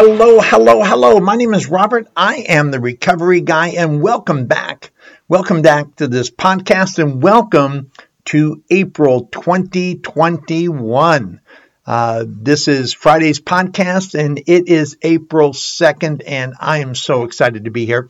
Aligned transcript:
Hello, 0.00 0.38
hello, 0.40 0.84
hello. 0.84 1.18
My 1.18 1.34
name 1.34 1.54
is 1.54 1.66
Robert. 1.66 2.06
I 2.16 2.44
am 2.48 2.70
the 2.70 2.78
recovery 2.78 3.40
guy, 3.40 3.70
and 3.70 4.00
welcome 4.00 4.46
back. 4.46 4.92
Welcome 5.26 5.60
back 5.60 5.96
to 5.96 6.06
this 6.06 6.30
podcast, 6.30 7.00
and 7.00 7.20
welcome 7.20 7.90
to 8.26 8.62
April 8.70 9.24
2021. 9.24 11.40
Uh, 11.84 12.24
this 12.28 12.68
is 12.68 12.94
Friday's 12.94 13.40
podcast, 13.40 14.16
and 14.16 14.38
it 14.46 14.68
is 14.68 14.96
April 15.02 15.50
2nd, 15.50 16.22
and 16.24 16.54
I 16.60 16.78
am 16.78 16.94
so 16.94 17.24
excited 17.24 17.64
to 17.64 17.72
be 17.72 17.84
here. 17.84 18.08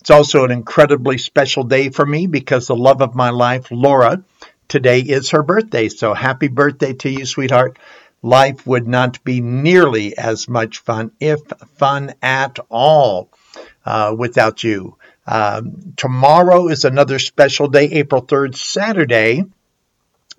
It's 0.00 0.10
also 0.10 0.44
an 0.44 0.50
incredibly 0.50 1.16
special 1.16 1.64
day 1.64 1.88
for 1.88 2.04
me 2.04 2.26
because 2.26 2.66
the 2.66 2.76
love 2.76 3.00
of 3.00 3.14
my 3.14 3.30
life, 3.30 3.68
Laura, 3.70 4.22
today 4.68 5.00
is 5.00 5.30
her 5.30 5.42
birthday. 5.42 5.88
So 5.88 6.12
happy 6.12 6.48
birthday 6.48 6.92
to 6.92 7.08
you, 7.08 7.24
sweetheart 7.24 7.78
life 8.22 8.66
would 8.66 8.86
not 8.86 9.22
be 9.24 9.40
nearly 9.40 10.16
as 10.16 10.48
much 10.48 10.78
fun, 10.78 11.10
if 11.20 11.40
fun 11.76 12.14
at 12.22 12.58
all, 12.68 13.30
uh, 13.84 14.14
without 14.16 14.62
you. 14.62 14.96
Um, 15.26 15.94
tomorrow 15.96 16.68
is 16.68 16.84
another 16.84 17.18
special 17.18 17.68
day, 17.68 17.84
April 17.84 18.22
3rd, 18.22 18.56
Saturday, 18.56 19.44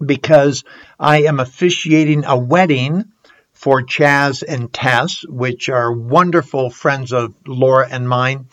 because 0.04 0.64
I 1.00 1.24
am 1.24 1.40
officiating 1.40 2.26
a 2.26 2.38
wedding 2.38 3.06
for 3.54 3.84
Chaz 3.84 4.44
and 4.48 4.74
Tess, 4.74 5.24
which 5.28 5.70
are 5.70 5.92
wonderful 5.92 6.70
friends 6.72 7.14
of 7.14 7.36
Laura 7.46 7.88
and 7.90 8.10
mine. 8.10 8.48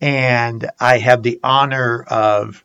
And 0.00 0.70
I 0.78 0.98
have 0.98 1.22
the 1.22 1.40
honor 1.42 2.02
of 2.02 2.64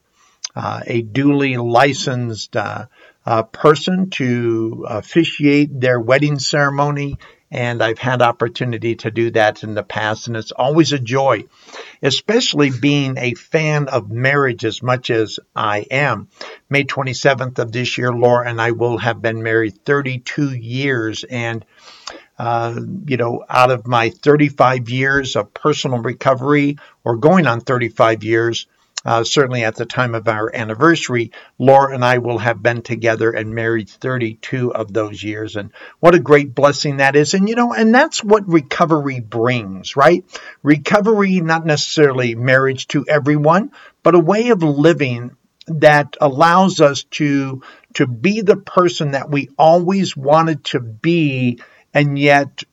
uh, 0.55 0.81
a 0.85 1.01
duly 1.01 1.57
licensed 1.57 2.55
uh, 2.55 2.85
uh, 3.27 3.43
person 3.43 4.09
to 4.09 4.85
officiate 4.87 5.81
their 5.81 5.99
wedding 5.99 6.39
ceremony. 6.39 7.17
And 7.51 7.83
I've 7.83 7.99
had 7.99 8.21
opportunity 8.21 8.95
to 8.97 9.11
do 9.11 9.31
that 9.31 9.63
in 9.63 9.73
the 9.73 9.83
past, 9.83 10.27
and 10.27 10.37
it's 10.37 10.51
always 10.51 10.93
a 10.93 10.99
joy, 10.99 11.43
especially 12.01 12.71
being 12.71 13.17
a 13.17 13.33
fan 13.33 13.87
of 13.89 14.09
marriage 14.09 14.63
as 14.65 14.81
much 14.81 15.09
as 15.09 15.39
I 15.55 15.85
am. 15.91 16.29
May 16.69 16.83
27th 16.83 17.59
of 17.59 17.71
this 17.71 17.97
year, 17.97 18.11
Laura 18.11 18.49
and 18.49 18.61
I 18.61 18.71
will 18.71 18.97
have 18.97 19.21
been 19.21 19.43
married 19.43 19.85
32 19.85 20.55
years, 20.55 21.23
and 21.23 21.65
uh, 22.37 22.79
you 23.07 23.17
know, 23.17 23.43
out 23.49 23.71
of 23.71 23.87
my 23.87 24.09
35 24.09 24.89
years 24.89 25.35
of 25.35 25.53
personal 25.53 25.99
recovery, 25.99 26.77
or 27.03 27.17
going 27.17 27.47
on 27.47 27.61
35 27.61 28.23
years, 28.23 28.67
uh, 29.07 29.23
certainly 29.23 29.63
at 29.63 29.75
the 29.75 29.85
time 29.85 30.13
of 30.13 30.27
our 30.27 30.53
anniversary, 30.53 31.31
Laura 31.57 31.93
and 31.93 32.03
I 32.03 32.17
will 32.17 32.39
have 32.39 32.61
been 32.61 32.81
together 32.81 33.31
and 33.31 33.55
married 33.55 33.89
32 33.89 34.73
of 34.75 34.91
those 34.91 35.23
years. 35.23 35.55
And 35.55 35.71
what 36.01 36.13
a 36.13 36.19
great 36.19 36.53
blessing 36.53 36.97
that 36.97 37.15
is. 37.15 37.33
And, 37.33 37.47
you 37.47 37.55
know, 37.55 37.73
and 37.73 37.95
that's 37.95 38.21
what 38.21 38.49
recovery 38.49 39.21
brings, 39.21 39.95
right? 39.95 40.25
Recovery, 40.61 41.39
not 41.39 41.65
necessarily 41.65 42.35
marriage 42.35 42.89
to 42.89 43.05
everyone, 43.07 43.71
but 44.03 44.13
a 44.13 44.19
way 44.19 44.49
of 44.49 44.61
living 44.61 45.37
that 45.67 46.17
allows 46.19 46.81
us 46.81 47.03
to 47.03 47.61
to 47.93 48.07
be 48.07 48.41
the 48.41 48.57
person 48.57 49.11
that 49.11 49.29
we 49.29 49.49
always 49.57 50.15
wanted 50.15 50.63
to 50.65 50.79
be 50.81 51.59
and 51.93 52.19
yet 52.19 52.63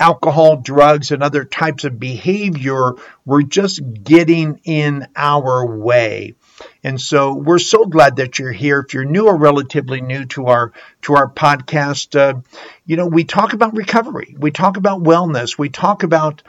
alcohol, 0.00 0.56
drugs, 0.56 1.12
and 1.12 1.22
other 1.22 1.44
types 1.44 1.84
of 1.84 2.00
behavior 2.00 2.94
were 3.24 3.42
just 3.42 3.80
getting 4.02 4.60
in 4.64 5.06
our 5.14 5.66
way. 5.66 6.34
And 6.82 7.00
so 7.00 7.34
we're 7.34 7.58
so 7.58 7.84
glad 7.84 8.16
that 8.16 8.38
you're 8.38 8.52
here. 8.52 8.80
If 8.80 8.94
you're 8.94 9.04
new 9.04 9.26
or 9.26 9.36
relatively 9.36 10.00
new 10.00 10.24
to 10.26 10.46
our 10.46 10.72
to 11.02 11.14
our 11.14 11.30
podcast, 11.30 12.18
uh, 12.18 12.40
you 12.86 12.96
know 12.96 13.06
we 13.06 13.24
talk 13.24 13.52
about 13.52 13.76
recovery, 13.76 14.34
we 14.38 14.50
talk 14.50 14.76
about 14.76 15.02
wellness, 15.02 15.56
we 15.56 15.68
talk 15.68 16.02
about 16.02 16.42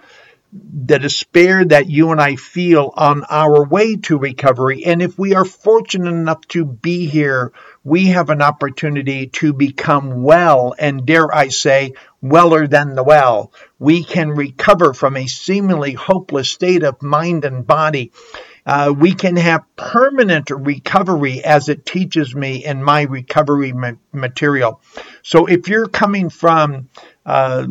the 0.54 1.00
despair 1.00 1.64
that 1.64 1.90
you 1.90 2.12
and 2.12 2.20
I 2.20 2.36
feel 2.36 2.92
on 2.96 3.24
our 3.30 3.66
way 3.66 3.96
to 3.98 4.18
recovery. 4.18 4.84
And 4.84 5.02
if 5.02 5.18
we 5.18 5.34
are 5.34 5.46
fortunate 5.46 6.10
enough 6.10 6.46
to 6.50 6.66
be 6.66 7.08
here, 7.08 7.54
we 7.84 8.08
have 8.08 8.30
an 8.30 8.42
opportunity 8.42 9.28
to 9.28 9.54
become 9.54 10.24
well, 10.24 10.76
and 10.78 11.06
dare 11.06 11.34
I 11.34 11.48
say, 11.48 11.94
weller 12.22 12.68
than 12.68 12.96
the 12.96 13.04
well. 13.04 13.52
We 13.80 14.04
can 14.04 14.30
recover 14.30 14.94
from 14.94 15.18
a 15.18 15.28
seemingly 15.28 15.94
hopeless 15.94 16.50
state 16.50 16.84
of 16.84 17.02
mind 17.02 17.46
and 17.46 17.66
body. 17.66 18.12
Uh, 18.64 18.94
we 18.96 19.14
can 19.14 19.36
have 19.38 19.64
permanent 19.76 20.52
recovery 20.52 21.44
as 21.44 21.68
it 21.68 21.86
teaches 21.86 22.36
me 22.36 22.64
in 22.64 22.84
my 22.84 23.02
recovery 23.04 23.74
ma- 23.74 23.94
material. 24.12 24.80
So 25.24 25.48
if 25.48 25.68
you're 25.68 25.88
coming 25.88 26.30
from 26.30 26.90
uh, 27.26 27.66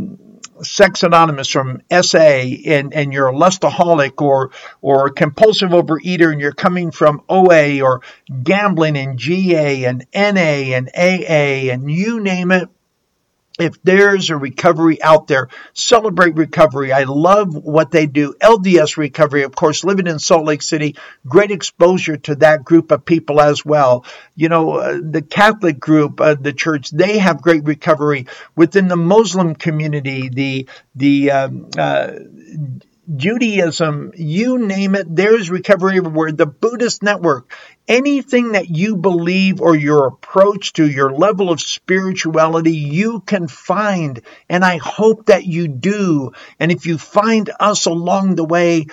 Sex 0.62 1.02
Anonymous 1.02 1.48
from 1.48 1.82
SA 1.90 2.18
and, 2.18 2.94
and 2.94 3.12
you're 3.12 3.28
a 3.28 3.32
lustaholic 3.32 4.20
or 4.22 4.50
or 4.80 5.06
a 5.06 5.12
compulsive 5.12 5.70
overeater 5.70 6.32
and 6.32 6.40
you're 6.40 6.52
coming 6.52 6.90
from 6.90 7.22
OA 7.28 7.80
or 7.80 8.02
gambling 8.42 8.96
and 8.96 9.18
GA 9.18 9.84
and 9.84 10.06
NA 10.14 10.74
and 10.76 10.88
AA 10.94 11.70
and 11.72 11.90
you 11.90 12.20
name 12.20 12.50
it, 12.50 12.68
if 13.62 13.82
there's 13.82 14.30
a 14.30 14.36
recovery 14.36 15.02
out 15.02 15.26
there, 15.26 15.48
celebrate 15.72 16.36
recovery. 16.36 16.92
I 16.92 17.04
love 17.04 17.54
what 17.54 17.90
they 17.90 18.06
do. 18.06 18.34
LDS 18.40 18.96
recovery, 18.96 19.42
of 19.42 19.54
course, 19.54 19.84
living 19.84 20.06
in 20.06 20.18
Salt 20.18 20.46
Lake 20.46 20.62
City, 20.62 20.96
great 21.26 21.50
exposure 21.50 22.16
to 22.18 22.36
that 22.36 22.64
group 22.64 22.90
of 22.90 23.04
people 23.04 23.40
as 23.40 23.64
well. 23.64 24.04
You 24.34 24.48
know, 24.48 24.72
uh, 24.72 24.98
the 25.02 25.22
Catholic 25.22 25.78
group, 25.78 26.20
uh, 26.20 26.34
the 26.34 26.52
church, 26.52 26.90
they 26.90 27.18
have 27.18 27.42
great 27.42 27.64
recovery 27.64 28.26
within 28.56 28.88
the 28.88 28.96
Muslim 28.96 29.54
community. 29.54 30.28
The 30.28 30.68
the 30.94 31.30
um, 31.30 31.70
uh, 31.76 32.12
Judaism, 33.16 34.12
you 34.14 34.58
name 34.58 34.94
it, 34.94 35.06
there's 35.14 35.50
recovery 35.50 35.96
everywhere. 35.96 36.32
The 36.32 36.46
Buddhist 36.46 37.02
network, 37.02 37.52
anything 37.88 38.52
that 38.52 38.68
you 38.68 38.96
believe 38.96 39.60
or 39.60 39.74
your 39.74 40.06
approach 40.06 40.74
to 40.74 40.88
your 40.88 41.10
level 41.10 41.50
of 41.50 41.60
spirituality, 41.60 42.72
you 42.76 43.20
can 43.20 43.48
find. 43.48 44.20
And 44.48 44.64
I 44.64 44.76
hope 44.76 45.26
that 45.26 45.44
you 45.44 45.66
do. 45.66 46.32
And 46.58 46.70
if 46.70 46.86
you 46.86 46.98
find 46.98 47.50
us 47.58 47.86
along 47.86 48.36
the 48.36 48.44
way, 48.44 48.86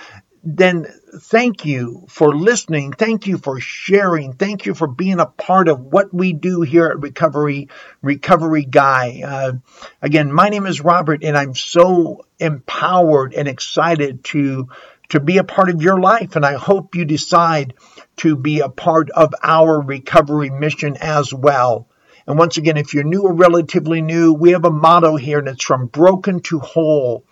then 0.50 0.88
thank 1.20 1.66
you 1.66 2.06
for 2.08 2.34
listening. 2.34 2.94
Thank 2.94 3.28
you 3.28 3.38
for 3.38 3.60
sharing. 3.60 4.32
Thank 4.32 4.66
you 4.66 4.74
for 4.74 4.88
being 4.88 5.20
a 5.20 5.26
part 5.26 5.68
of 5.68 5.82
what 5.82 6.14
we 6.14 6.32
do 6.32 6.62
here 6.62 6.86
at 6.86 7.02
Recovery 7.02 7.68
Recovery 8.02 8.64
Guy. 8.64 9.24
Uh, 9.26 9.54
again, 10.02 10.32
my 10.32 10.48
name 10.48 10.66
is 10.66 10.80
Robert, 10.80 11.26
and 11.26 11.38
I'm 11.38 11.54
so 11.54 12.26
empowered 12.40 13.34
and 13.34 13.50
excited 13.50 14.24
to 14.26 14.70
to 15.10 15.20
be 15.20 15.38
a 15.38 15.44
part 15.44 15.70
of 15.70 15.82
your 15.82 16.00
life. 16.00 16.38
And 16.38 16.46
I 16.46 16.54
hope 16.54 16.96
you 16.96 17.04
decide 17.04 17.74
to 18.18 18.38
be 18.38 18.62
a 18.62 18.70
part 18.70 19.10
of 19.10 19.34
our 19.44 19.82
recovery 19.82 20.50
mission 20.50 20.96
as 21.02 21.34
well. 21.34 21.90
And 22.26 22.40
once 22.40 22.56
again, 22.56 22.78
if 22.78 22.94
you're 22.94 23.04
new 23.04 23.24
or 23.24 23.34
relatively 23.34 24.02
new, 24.02 24.34
we 24.34 24.52
have 24.52 24.64
a 24.64 24.72
motto 24.72 25.18
here, 25.18 25.40
and 25.40 25.48
it's 25.50 25.64
from 25.64 25.88
broken 25.88 26.40
to 26.44 26.60
whole 26.60 27.26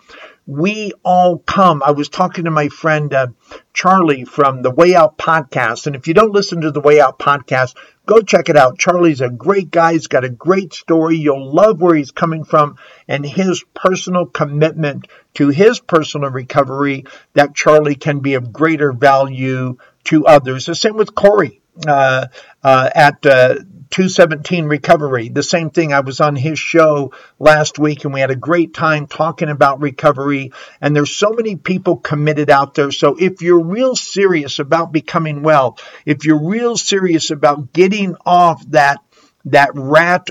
we 0.46 0.92
all 1.04 1.38
come. 1.38 1.82
I 1.84 1.90
was 1.90 2.08
talking 2.08 2.44
to 2.44 2.50
my 2.52 2.68
friend 2.68 3.12
uh, 3.12 3.28
Charlie 3.74 4.24
from 4.24 4.62
the 4.62 4.70
Way 4.70 4.94
Out 4.94 5.18
podcast. 5.18 5.86
And 5.86 5.96
if 5.96 6.06
you 6.06 6.14
don't 6.14 6.32
listen 6.32 6.60
to 6.60 6.70
the 6.70 6.80
Way 6.80 7.00
Out 7.00 7.18
podcast, 7.18 7.74
go 8.06 8.20
check 8.20 8.48
it 8.48 8.56
out. 8.56 8.78
Charlie's 8.78 9.20
a 9.20 9.28
great 9.28 9.72
guy. 9.72 9.94
He's 9.94 10.06
got 10.06 10.24
a 10.24 10.28
great 10.28 10.72
story. 10.72 11.16
You'll 11.16 11.52
love 11.52 11.80
where 11.80 11.96
he's 11.96 12.12
coming 12.12 12.44
from 12.44 12.76
and 13.08 13.26
his 13.26 13.64
personal 13.74 14.26
commitment 14.26 15.08
to 15.34 15.48
his 15.48 15.80
personal 15.80 16.30
recovery 16.30 17.04
that 17.34 17.54
Charlie 17.54 17.96
can 17.96 18.20
be 18.20 18.34
of 18.34 18.52
greater 18.52 18.92
value 18.92 19.78
to 20.04 20.26
others. 20.26 20.66
The 20.66 20.76
same 20.76 20.96
with 20.96 21.14
Corey. 21.14 21.60
Uh, 21.86 22.28
uh, 22.64 22.88
at 22.94 23.26
uh, 23.26 23.56
217 23.90 24.66
recovery. 24.66 25.28
The 25.28 25.42
same 25.42 25.70
thing. 25.70 25.92
I 25.92 26.00
was 26.00 26.20
on 26.20 26.36
his 26.36 26.58
show 26.58 27.12
last 27.38 27.78
week 27.78 28.04
and 28.04 28.12
we 28.12 28.20
had 28.20 28.30
a 28.30 28.36
great 28.36 28.74
time 28.74 29.06
talking 29.06 29.48
about 29.48 29.80
recovery. 29.80 30.52
And 30.80 30.94
there's 30.94 31.14
so 31.14 31.30
many 31.30 31.56
people 31.56 31.96
committed 31.96 32.50
out 32.50 32.74
there. 32.74 32.90
So 32.90 33.16
if 33.18 33.42
you're 33.42 33.64
real 33.64 33.96
serious 33.96 34.58
about 34.58 34.92
becoming 34.92 35.42
well, 35.42 35.78
if 36.04 36.24
you're 36.24 36.48
real 36.48 36.76
serious 36.76 37.30
about 37.30 37.72
getting 37.72 38.16
off 38.24 38.64
that 38.70 39.00
that 39.46 39.70
rat 39.74 40.28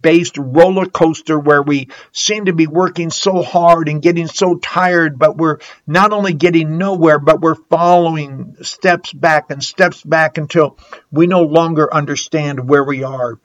based 0.00 0.38
roller 0.38 0.86
coaster 0.86 1.38
where 1.38 1.62
we 1.62 1.88
seem 2.12 2.46
to 2.46 2.52
be 2.52 2.66
working 2.66 3.10
so 3.10 3.42
hard 3.42 3.88
and 3.88 4.00
getting 4.00 4.28
so 4.28 4.56
tired, 4.56 5.18
but 5.18 5.36
we're 5.36 5.58
not 5.86 6.12
only 6.12 6.32
getting 6.32 6.78
nowhere, 6.78 7.18
but 7.18 7.40
we're 7.40 7.56
following 7.56 8.56
steps 8.62 9.12
back 9.12 9.50
and 9.50 9.62
steps 9.62 10.02
back 10.02 10.38
until 10.38 10.78
we 11.10 11.26
no 11.26 11.42
longer 11.42 11.92
understand 11.92 12.68
where 12.68 12.84
we 12.84 13.02
are. 13.02 13.38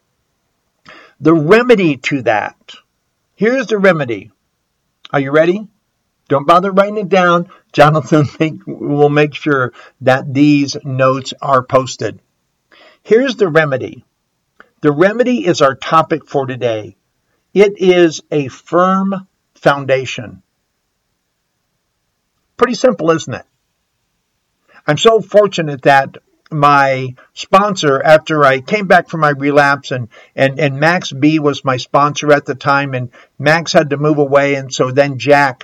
The 1.19 1.33
remedy 1.33 1.97
to 1.97 2.21
that, 2.23 2.75
here's 3.35 3.67
the 3.67 3.79
remedy. 3.79 4.31
Are 5.11 5.19
you 5.19 5.31
ready? 5.31 5.67
Don't 6.27 6.47
bother 6.47 6.71
writing 6.71 6.97
it 6.97 7.09
down. 7.09 7.49
Jonathan 7.71 8.27
make, 8.39 8.65
will 8.65 9.09
make 9.09 9.33
sure 9.33 9.73
that 10.01 10.33
these 10.33 10.77
notes 10.83 11.33
are 11.41 11.63
posted. 11.63 12.19
Here's 13.01 13.35
the 13.35 13.47
remedy. 13.47 14.05
The 14.83 14.91
remedy 14.91 15.45
is 15.45 15.61
our 15.61 15.75
topic 15.75 16.27
for 16.27 16.45
today. 16.45 16.97
It 17.53 17.79
is 17.79 18.19
a 18.29 18.49
firm 18.49 19.29
foundation. 19.55 20.43
Pretty 22.57 22.73
simple, 22.73 23.09
isn't 23.11 23.33
it? 23.33 23.45
I'm 24.85 24.97
so 24.97 25.21
fortunate 25.21 25.83
that 25.83 26.17
my 26.51 27.15
sponsor 27.33 28.03
after 28.03 28.43
I 28.43 28.59
came 28.59 28.87
back 28.87 29.07
from 29.07 29.21
my 29.21 29.29
relapse 29.29 29.91
and, 29.91 30.09
and, 30.35 30.59
and 30.59 30.81
Max 30.81 31.13
B 31.13 31.39
was 31.39 31.63
my 31.63 31.77
sponsor 31.77 32.33
at 32.33 32.45
the 32.45 32.53
time 32.53 32.93
and 32.93 33.09
Max 33.39 33.71
had 33.71 33.91
to 33.91 33.97
move 33.97 34.17
away 34.17 34.55
and 34.55 34.73
so 34.73 34.91
then 34.91 35.17
Jack 35.17 35.63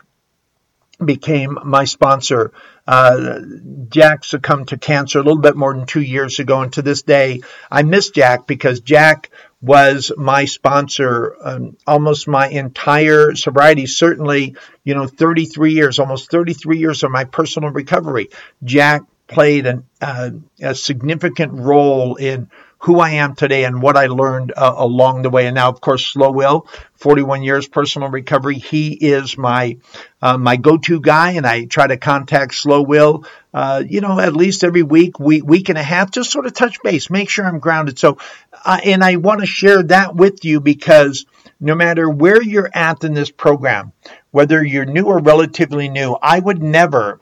became 1.04 1.58
my 1.66 1.84
sponsor. 1.84 2.54
Uh, 2.90 3.42
Jack 3.90 4.26
succumbed 4.26 4.70
to 4.70 4.78
cancer 4.80 5.20
a 5.20 5.22
little 5.22 5.38
bit 5.38 5.56
more 5.56 5.76
than 5.76 5.86
two 5.86 6.02
years 6.02 6.40
ago, 6.40 6.64
and 6.64 6.74
to 6.74 6.82
this 6.82 7.04
day, 7.04 7.42
I 7.70 7.84
miss 7.84 8.10
Jack 8.10 8.48
because 8.48 8.80
Jack 8.80 9.30
was 9.62 10.12
my 10.18 10.46
sponsor 10.46 11.36
um, 11.44 11.78
almost 11.86 12.28
my 12.28 12.48
entire 12.48 13.36
sobriety. 13.36 13.86
Certainly, 13.86 14.56
you 14.84 14.96
know, 14.96 15.06
33 15.06 15.74
years, 15.74 16.00
almost 16.00 16.32
33 16.32 16.80
years 16.80 17.04
of 17.04 17.12
my 17.12 17.26
personal 17.26 17.70
recovery. 17.70 18.30
Jack 18.64 19.04
played 19.28 19.68
an, 19.68 19.86
uh, 20.02 20.32
a 20.60 20.74
significant 20.74 21.54
role 21.54 22.16
in 22.16 22.50
who 22.80 23.00
I 23.00 23.12
am 23.12 23.36
today 23.36 23.66
and 23.66 23.82
what 23.82 23.98
I 23.98 24.08
learned 24.08 24.54
uh, 24.56 24.74
along 24.78 25.22
the 25.22 25.30
way. 25.30 25.48
And 25.48 25.56
now, 25.56 25.68
of 25.68 25.82
course, 25.82 26.06
Slow 26.06 26.32
Will, 26.32 26.66
41 26.96 27.44
years 27.44 27.68
personal 27.68 28.10
recovery. 28.10 28.58
He 28.58 28.94
is 28.94 29.38
my 29.38 29.78
uh, 30.22 30.38
my 30.38 30.56
go-to 30.56 31.02
guy, 31.02 31.32
and 31.32 31.46
I 31.46 31.66
try 31.66 31.88
to 31.88 31.98
contact 31.98 32.54
Slow 32.54 32.82
Will, 32.82 33.26
uh, 33.54 33.84
you 33.88 34.00
know, 34.02 34.20
at 34.20 34.34
least 34.34 34.64
every 34.64 34.84
week, 34.84 35.20
week, 35.20 35.44
week 35.46 35.70
and 35.70 35.78
a 35.78 35.84
half, 35.84 36.12
just 36.12 36.32
sort 36.32 36.46
of 36.46 36.54
touch 36.54 36.82
base, 36.82 37.10
make 37.10 37.30
sure 37.30 37.46
I'm 37.46 37.60
grounded. 37.60 38.00
So, 38.00 38.18
uh, 38.66 38.80
and 38.84 39.04
I 39.04 39.18
want 39.18 39.42
to 39.42 39.46
share 39.46 39.84
that 39.84 40.16
with 40.16 40.46
you 40.46 40.62
because 40.62 41.26
no 41.60 41.76
matter 41.76 42.10
where 42.10 42.42
you're 42.42 42.70
at 42.74 43.04
in 43.04 43.14
this 43.14 43.32
program, 43.32 43.92
whether 44.32 44.64
you're 44.64 44.86
new 44.86 45.06
or 45.06 45.20
relatively 45.20 45.90
new, 45.90 46.18
I 46.22 46.40
would 46.40 46.62
never, 46.62 47.20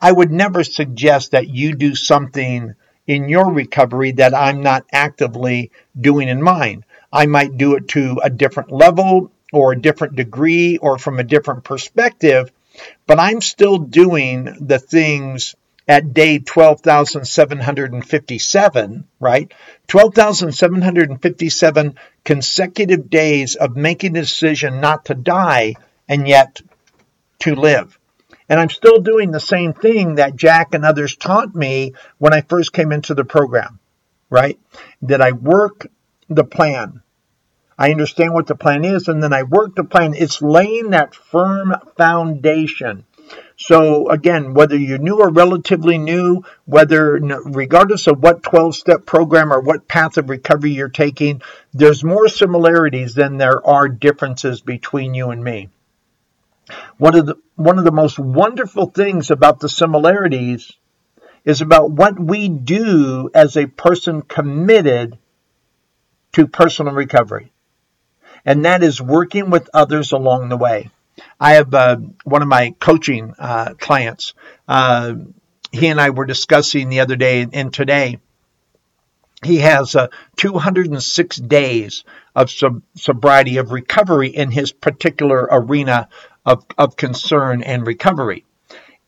I 0.00 0.12
would 0.12 0.30
never 0.30 0.62
suggest 0.64 1.30
that 1.30 1.48
you 1.48 1.74
do 1.74 1.94
something 1.94 2.74
in 3.06 3.28
your 3.28 3.52
recovery 3.52 4.12
that 4.12 4.34
I'm 4.34 4.62
not 4.62 4.86
actively 4.92 5.70
doing 5.98 6.28
in 6.28 6.42
mine. 6.42 6.84
I 7.12 7.26
might 7.26 7.58
do 7.58 7.74
it 7.74 7.88
to 7.88 8.20
a 8.22 8.30
different 8.30 8.72
level 8.72 9.30
or 9.52 9.72
a 9.72 9.80
different 9.80 10.16
degree 10.16 10.78
or 10.78 10.96
from 10.98 11.18
a 11.18 11.24
different 11.24 11.64
perspective, 11.64 12.50
but 13.06 13.20
I'm 13.20 13.42
still 13.42 13.76
doing 13.78 14.56
the 14.60 14.78
things 14.78 15.54
at 15.86 16.14
day 16.14 16.38
12,757, 16.38 19.04
right? 19.20 19.52
12,757 19.88 21.94
consecutive 22.24 23.10
days 23.10 23.56
of 23.56 23.76
making 23.76 24.16
a 24.16 24.20
decision 24.20 24.80
not 24.80 25.04
to 25.06 25.14
die 25.14 25.74
and 26.08 26.28
yet 26.28 26.62
to 27.40 27.56
live. 27.56 27.98
And 28.52 28.60
I'm 28.60 28.68
still 28.68 29.00
doing 29.00 29.30
the 29.30 29.40
same 29.40 29.72
thing 29.72 30.16
that 30.16 30.36
Jack 30.36 30.74
and 30.74 30.84
others 30.84 31.16
taught 31.16 31.54
me 31.54 31.94
when 32.18 32.34
I 32.34 32.42
first 32.42 32.74
came 32.74 32.92
into 32.92 33.14
the 33.14 33.24
program, 33.24 33.80
right? 34.28 34.60
That 35.00 35.22
I 35.22 35.32
work 35.32 35.86
the 36.28 36.44
plan. 36.44 37.00
I 37.78 37.92
understand 37.92 38.34
what 38.34 38.46
the 38.46 38.54
plan 38.54 38.84
is, 38.84 39.08
and 39.08 39.22
then 39.22 39.32
I 39.32 39.44
work 39.44 39.74
the 39.74 39.84
plan. 39.84 40.12
It's 40.12 40.42
laying 40.42 40.90
that 40.90 41.14
firm 41.14 41.74
foundation. 41.96 43.06
So 43.56 44.10
again, 44.10 44.52
whether 44.52 44.76
you're 44.76 44.98
new 44.98 45.20
or 45.20 45.30
relatively 45.30 45.96
new, 45.96 46.42
whether 46.66 47.12
regardless 47.12 48.06
of 48.06 48.22
what 48.22 48.42
12-step 48.42 49.06
program 49.06 49.50
or 49.50 49.60
what 49.62 49.88
path 49.88 50.18
of 50.18 50.28
recovery 50.28 50.72
you're 50.72 50.90
taking, 50.90 51.40
there's 51.72 52.04
more 52.04 52.28
similarities 52.28 53.14
than 53.14 53.38
there 53.38 53.66
are 53.66 53.88
differences 53.88 54.60
between 54.60 55.14
you 55.14 55.30
and 55.30 55.42
me. 55.42 55.70
One 56.98 57.16
of 57.16 57.26
the 57.26 57.36
one 57.56 57.78
of 57.78 57.84
the 57.84 57.92
most 57.92 58.18
wonderful 58.18 58.86
things 58.86 59.30
about 59.30 59.60
the 59.60 59.68
similarities 59.68 60.72
is 61.44 61.60
about 61.60 61.90
what 61.90 62.18
we 62.18 62.48
do 62.48 63.30
as 63.34 63.56
a 63.56 63.66
person 63.66 64.22
committed 64.22 65.18
to 66.32 66.46
personal 66.46 66.94
recovery. 66.94 67.52
And 68.44 68.64
that 68.64 68.82
is 68.82 69.00
working 69.00 69.50
with 69.50 69.68
others 69.74 70.12
along 70.12 70.48
the 70.48 70.56
way. 70.56 70.90
I 71.38 71.54
have 71.54 71.74
uh, 71.74 71.96
one 72.24 72.42
of 72.42 72.48
my 72.48 72.74
coaching 72.80 73.34
uh, 73.38 73.74
clients. 73.74 74.34
Uh, 74.66 75.14
he 75.70 75.88
and 75.88 76.00
I 76.00 76.10
were 76.10 76.24
discussing 76.24 76.88
the 76.88 77.00
other 77.00 77.16
day 77.16 77.46
and 77.52 77.72
today. 77.72 78.18
He 79.44 79.58
has 79.58 79.96
uh, 79.96 80.08
206 80.36 81.36
days 81.36 82.04
of 82.34 82.50
sob- 82.50 82.82
sobriety, 82.94 83.56
of 83.56 83.72
recovery 83.72 84.28
in 84.28 84.50
his 84.50 84.72
particular 84.72 85.48
arena 85.50 86.08
of, 86.46 86.64
of 86.78 86.96
concern 86.96 87.62
and 87.62 87.86
recovery. 87.86 88.44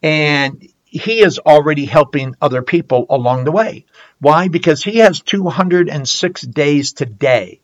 And 0.02 0.68
he 0.84 1.20
is 1.20 1.38
already 1.38 1.84
helping 1.84 2.34
other 2.40 2.62
people 2.62 3.06
along 3.10 3.44
the 3.44 3.52
way. 3.52 3.84
Why? 4.20 4.48
Because 4.48 4.82
he 4.82 4.98
has 4.98 5.20
206 5.20 6.42
days 6.42 6.92
today. 6.92 7.60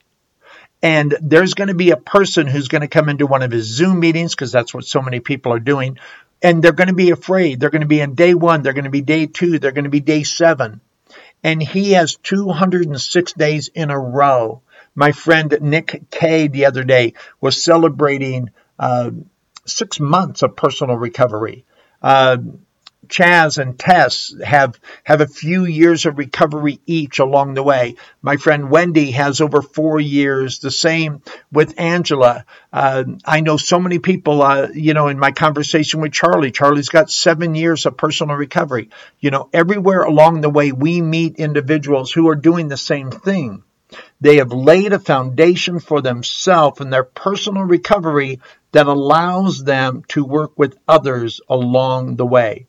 And 0.82 1.14
there's 1.20 1.54
going 1.54 1.68
to 1.68 1.74
be 1.74 1.90
a 1.90 1.96
person 1.96 2.46
who's 2.46 2.68
going 2.68 2.80
to 2.80 2.88
come 2.88 3.08
into 3.08 3.26
one 3.26 3.42
of 3.42 3.50
his 3.50 3.66
Zoom 3.66 4.00
meetings, 4.00 4.34
because 4.34 4.50
that's 4.50 4.72
what 4.72 4.84
so 4.84 5.02
many 5.02 5.20
people 5.20 5.52
are 5.52 5.60
doing, 5.60 5.98
and 6.42 6.62
they're 6.62 6.72
going 6.72 6.88
to 6.88 6.94
be 6.94 7.10
afraid. 7.10 7.60
They're 7.60 7.70
going 7.70 7.82
to 7.82 7.86
be 7.86 8.00
in 8.00 8.14
day 8.14 8.34
one, 8.34 8.62
they're 8.62 8.72
going 8.72 8.84
to 8.84 8.90
be 8.90 9.02
day 9.02 9.26
two, 9.26 9.58
they're 9.58 9.72
going 9.72 9.84
to 9.84 9.90
be 9.90 10.00
day 10.00 10.22
seven. 10.22 10.80
And 11.42 11.62
he 11.62 11.92
has 11.92 12.16
206 12.16 13.32
days 13.32 13.68
in 13.74 13.90
a 13.90 13.98
row. 13.98 14.62
My 14.94 15.12
friend 15.12 15.56
Nick 15.60 16.10
Kay 16.10 16.48
the 16.48 16.66
other 16.66 16.84
day 16.84 17.14
was 17.40 17.62
celebrating 17.62 18.50
uh, 18.78 19.10
six 19.64 20.00
months 20.00 20.42
of 20.42 20.56
personal 20.56 20.96
recovery. 20.96 21.64
Uh, 22.02 22.38
Chaz 23.08 23.58
and 23.58 23.78
Tess 23.78 24.34
have 24.44 24.78
have 25.04 25.20
a 25.20 25.26
few 25.26 25.64
years 25.64 26.06
of 26.06 26.18
recovery 26.18 26.80
each 26.86 27.18
along 27.18 27.54
the 27.54 27.62
way. 27.62 27.96
My 28.22 28.36
friend 28.36 28.70
Wendy 28.70 29.10
has 29.12 29.40
over 29.40 29.62
four 29.62 29.98
years. 29.98 30.58
The 30.58 30.70
same 30.70 31.22
with 31.50 31.80
Angela. 31.80 32.44
Uh, 32.72 33.04
I 33.24 33.40
know 33.40 33.56
so 33.56 33.80
many 33.80 33.98
people. 33.98 34.42
Uh, 34.42 34.68
you 34.72 34.94
know, 34.94 35.08
in 35.08 35.18
my 35.18 35.32
conversation 35.32 36.00
with 36.00 36.12
Charlie, 36.12 36.52
Charlie's 36.52 36.88
got 36.88 37.10
seven 37.10 37.54
years 37.54 37.86
of 37.86 37.96
personal 37.96 38.36
recovery. 38.36 38.90
You 39.18 39.30
know, 39.30 39.48
everywhere 39.52 40.02
along 40.02 40.40
the 40.42 40.50
way, 40.50 40.70
we 40.70 41.00
meet 41.00 41.36
individuals 41.36 42.12
who 42.12 42.28
are 42.28 42.36
doing 42.36 42.68
the 42.68 42.76
same 42.76 43.10
thing. 43.10 43.64
They 44.20 44.36
have 44.36 44.52
laid 44.52 44.92
a 44.92 45.00
foundation 45.00 45.80
for 45.80 46.00
themselves 46.00 46.80
and 46.80 46.92
their 46.92 47.02
personal 47.02 47.64
recovery 47.64 48.40
that 48.72 48.86
allows 48.86 49.64
them 49.64 50.04
to 50.08 50.24
work 50.24 50.52
with 50.56 50.78
others 50.86 51.40
along 51.48 52.16
the 52.16 52.26
way. 52.26 52.68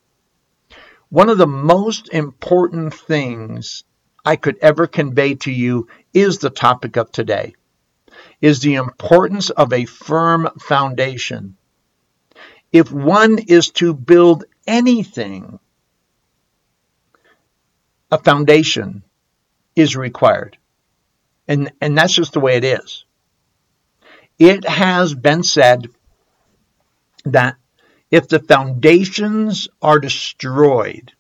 One 1.11 1.27
of 1.27 1.37
the 1.37 1.45
most 1.45 2.07
important 2.13 2.93
things 2.93 3.83
I 4.23 4.37
could 4.37 4.57
ever 4.59 4.87
convey 4.87 5.35
to 5.35 5.51
you 5.51 5.89
is 6.13 6.37
the 6.37 6.49
topic 6.49 6.95
of 6.95 7.11
today, 7.11 7.53
is 8.39 8.61
the 8.61 8.75
importance 8.75 9.49
of 9.49 9.73
a 9.73 9.83
firm 9.83 10.47
foundation. 10.57 11.57
If 12.71 12.93
one 12.93 13.39
is 13.39 13.71
to 13.71 13.93
build 13.93 14.45
anything, 14.65 15.59
a 18.09 18.17
foundation 18.17 19.03
is 19.75 19.97
required. 19.97 20.57
And, 21.45 21.73
and 21.81 21.97
that's 21.97 22.13
just 22.13 22.31
the 22.31 22.39
way 22.39 22.55
it 22.55 22.63
is. 22.63 23.03
It 24.39 24.65
has 24.65 25.13
been 25.13 25.43
said 25.43 25.89
that 27.25 27.57
if 28.11 28.27
the 28.27 28.39
foundations 28.39 29.69
are 29.81 29.99
destroyed, 29.99 31.13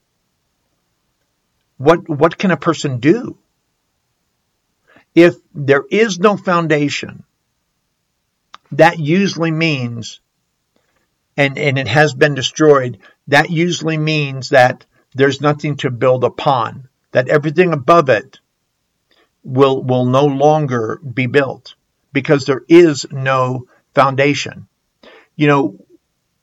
what, 1.77 2.07
what 2.07 2.37
can 2.37 2.51
a 2.51 2.57
person 2.57 2.99
do? 2.99 3.37
If 5.15 5.35
there 5.53 5.83
is 5.89 6.19
no 6.19 6.37
foundation, 6.37 7.23
that 8.73 8.99
usually 8.99 9.51
means, 9.51 10.21
and, 11.35 11.57
and 11.57 11.79
it 11.79 11.87
has 11.87 12.13
been 12.13 12.35
destroyed, 12.35 12.99
that 13.27 13.49
usually 13.49 13.97
means 13.97 14.49
that 14.49 14.85
there's 15.15 15.41
nothing 15.41 15.77
to 15.77 15.89
build 15.89 16.23
upon, 16.23 16.87
that 17.11 17.29
everything 17.29 17.73
above 17.73 18.09
it 18.09 18.39
will 19.43 19.83
will 19.83 20.05
no 20.05 20.25
longer 20.25 20.97
be 20.97 21.25
built 21.25 21.73
because 22.13 22.45
there 22.45 22.63
is 22.69 23.05
no 23.11 23.65
foundation. 23.93 24.67
You 25.35 25.47
know, 25.47 25.85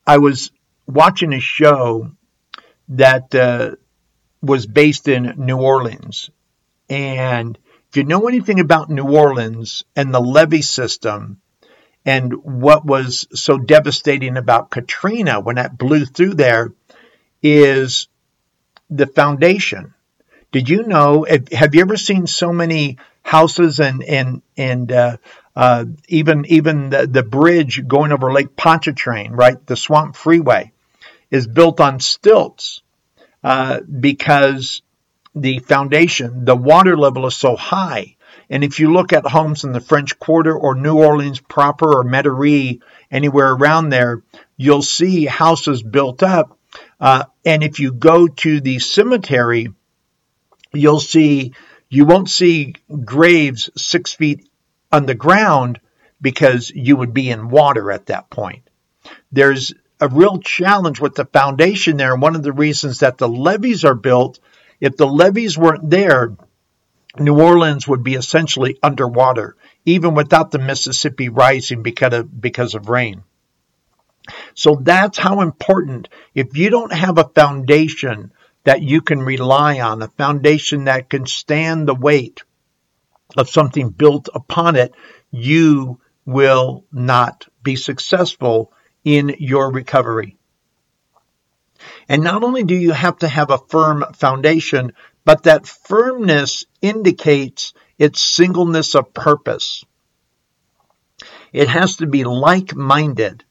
I 0.08 0.16
was 0.16 0.50
watching 0.86 1.34
a 1.34 1.40
show 1.40 2.12
that 2.88 3.34
uh, 3.34 3.76
was 4.40 4.64
based 4.64 5.06
in 5.06 5.34
New 5.36 5.58
Orleans, 5.58 6.30
and 6.88 7.58
if 7.90 7.96
you 7.98 8.04
know 8.04 8.26
anything 8.26 8.58
about 8.58 8.88
New 8.88 9.04
Orleans 9.04 9.84
and 9.94 10.14
the 10.14 10.20
levee 10.20 10.62
system, 10.62 11.42
and 12.06 12.32
what 12.42 12.86
was 12.86 13.28
so 13.34 13.58
devastating 13.58 14.38
about 14.38 14.70
Katrina 14.70 15.40
when 15.40 15.56
that 15.56 15.76
blew 15.76 16.06
through 16.06 16.34
there 16.34 16.72
is 17.42 18.08
the 18.88 19.06
foundation. 19.06 19.92
Did 20.52 20.70
you 20.70 20.84
know? 20.84 21.26
Have 21.52 21.74
you 21.74 21.82
ever 21.82 21.98
seen 21.98 22.26
so 22.26 22.50
many 22.50 22.96
houses 23.28 23.78
and 23.78 24.02
and 24.02 24.42
and 24.56 24.90
uh, 24.90 25.16
uh, 25.54 25.84
even 26.08 26.46
even 26.46 26.88
the, 26.88 27.06
the 27.06 27.22
bridge 27.22 27.86
going 27.86 28.10
over 28.10 28.32
Lake 28.32 28.56
Pontchartrain, 28.56 29.32
right? 29.32 29.64
The 29.66 29.76
Swamp 29.76 30.16
Freeway 30.16 30.72
is 31.30 31.46
built 31.46 31.78
on 31.78 32.00
stilts 32.00 32.80
uh, 33.44 33.80
because 33.80 34.80
the 35.34 35.58
foundation, 35.58 36.46
the 36.46 36.56
water 36.56 36.96
level 36.96 37.26
is 37.26 37.36
so 37.36 37.54
high. 37.54 38.16
And 38.48 38.64
if 38.64 38.80
you 38.80 38.92
look 38.92 39.12
at 39.12 39.26
homes 39.26 39.64
in 39.64 39.72
the 39.72 39.80
French 39.80 40.18
Quarter 40.18 40.56
or 40.56 40.74
New 40.74 40.96
Orleans 40.96 41.38
proper 41.38 41.98
or 41.98 42.04
Metairie, 42.04 42.80
anywhere 43.10 43.52
around 43.52 43.90
there, 43.90 44.22
you'll 44.56 44.82
see 44.82 45.26
houses 45.26 45.82
built 45.82 46.22
up. 46.22 46.56
Uh, 46.98 47.24
and 47.44 47.62
if 47.62 47.78
you 47.78 47.92
go 47.92 48.26
to 48.26 48.60
the 48.62 48.78
cemetery, 48.78 49.68
you'll 50.72 51.00
see 51.00 51.52
you 51.88 52.04
won't 52.04 52.30
see 52.30 52.74
graves 53.04 53.70
six 53.76 54.12
feet 54.12 54.48
on 54.92 55.06
the 55.06 55.14
ground 55.14 55.80
because 56.20 56.70
you 56.70 56.96
would 56.96 57.14
be 57.14 57.30
in 57.30 57.48
water 57.48 57.90
at 57.92 58.06
that 58.06 58.30
point. 58.30 58.62
There's 59.32 59.72
a 60.00 60.08
real 60.08 60.38
challenge 60.38 61.00
with 61.00 61.14
the 61.14 61.24
foundation 61.24 61.96
there. 61.96 62.14
One 62.16 62.36
of 62.36 62.42
the 62.42 62.52
reasons 62.52 63.00
that 63.00 63.18
the 63.18 63.28
levees 63.28 63.84
are 63.84 63.94
built, 63.94 64.38
if 64.80 64.96
the 64.96 65.06
levees 65.06 65.56
weren't 65.56 65.90
there, 65.90 66.36
New 67.18 67.40
Orleans 67.40 67.88
would 67.88 68.04
be 68.04 68.14
essentially 68.14 68.78
underwater, 68.82 69.56
even 69.84 70.14
without 70.14 70.50
the 70.50 70.58
Mississippi 70.58 71.28
rising 71.28 71.82
because 71.82 72.12
of, 72.12 72.40
because 72.40 72.74
of 72.74 72.88
rain. 72.88 73.22
So 74.54 74.78
that's 74.80 75.18
how 75.18 75.40
important, 75.40 76.08
if 76.34 76.56
you 76.56 76.70
don't 76.70 76.92
have 76.92 77.18
a 77.18 77.30
foundation 77.34 78.32
that 78.68 78.82
you 78.82 79.00
can 79.00 79.22
rely 79.22 79.80
on, 79.80 80.02
a 80.02 80.08
foundation 80.08 80.84
that 80.84 81.08
can 81.08 81.24
stand 81.24 81.88
the 81.88 81.94
weight 81.94 82.42
of 83.34 83.48
something 83.48 83.88
built 83.88 84.28
upon 84.34 84.76
it, 84.76 84.92
you 85.30 85.98
will 86.26 86.84
not 86.92 87.48
be 87.62 87.76
successful 87.76 88.70
in 89.04 89.34
your 89.38 89.72
recovery. 89.72 90.36
And 92.10 92.22
not 92.22 92.44
only 92.44 92.62
do 92.62 92.74
you 92.74 92.92
have 92.92 93.16
to 93.20 93.28
have 93.28 93.48
a 93.48 93.56
firm 93.56 94.04
foundation, 94.12 94.92
but 95.24 95.44
that 95.44 95.66
firmness 95.66 96.66
indicates 96.82 97.72
its 97.98 98.20
singleness 98.20 98.94
of 98.94 99.14
purpose. 99.14 99.82
It 101.54 101.68
has 101.68 101.96
to 101.96 102.06
be 102.06 102.24
like 102.24 102.76
minded. 102.76 103.44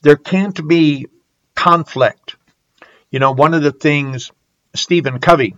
There 0.00 0.16
can't 0.16 0.66
be 0.66 1.08
conflict. 1.54 2.36
You 3.10 3.18
know, 3.18 3.32
one 3.32 3.52
of 3.52 3.62
the 3.62 3.72
things 3.72 4.32
Stephen 4.76 5.18
Covey, 5.18 5.54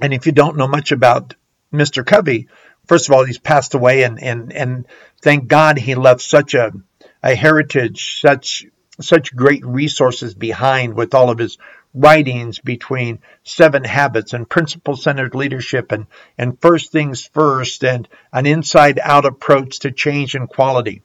and 0.00 0.12
if 0.12 0.26
you 0.26 0.32
don't 0.32 0.56
know 0.56 0.68
much 0.68 0.92
about 0.92 1.34
Mr. 1.72 2.04
Covey, 2.04 2.48
first 2.86 3.08
of 3.08 3.14
all, 3.14 3.24
he's 3.24 3.38
passed 3.38 3.74
away, 3.74 4.02
and, 4.02 4.22
and, 4.22 4.52
and 4.52 4.86
thank 5.22 5.48
God 5.48 5.78
he 5.78 5.94
left 5.94 6.22
such 6.22 6.54
a, 6.54 6.72
a 7.22 7.34
heritage, 7.34 8.20
such 8.20 8.66
such 9.00 9.34
great 9.34 9.64
resources 9.66 10.34
behind 10.34 10.94
with 10.94 11.14
all 11.14 11.30
of 11.30 11.38
his 11.38 11.58
writings 11.94 12.58
between 12.58 13.20
seven 13.44 13.84
habits 13.84 14.32
and 14.32 14.48
principle 14.48 14.96
centered 14.96 15.34
leadership 15.34 15.92
and, 15.92 16.06
and 16.36 16.60
first 16.60 16.90
things 16.90 17.26
first 17.26 17.84
and 17.84 18.08
an 18.32 18.46
inside 18.46 18.98
out 19.02 19.24
approach 19.24 19.80
to 19.80 19.90
change 19.90 20.34
and 20.34 20.48
quality. 20.48 21.02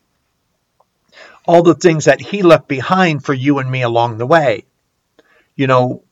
All 1.46 1.64
the 1.64 1.76
things 1.76 2.06
that 2.06 2.22
he 2.22 2.42
left 2.42 2.68
behind 2.68 3.24
for 3.24 3.34
you 3.34 3.60
and 3.60 3.70
me 3.70 3.82
along 3.82 4.18
the 4.18 4.28
way. 4.28 4.66
You 5.56 5.68
know, 5.68 6.04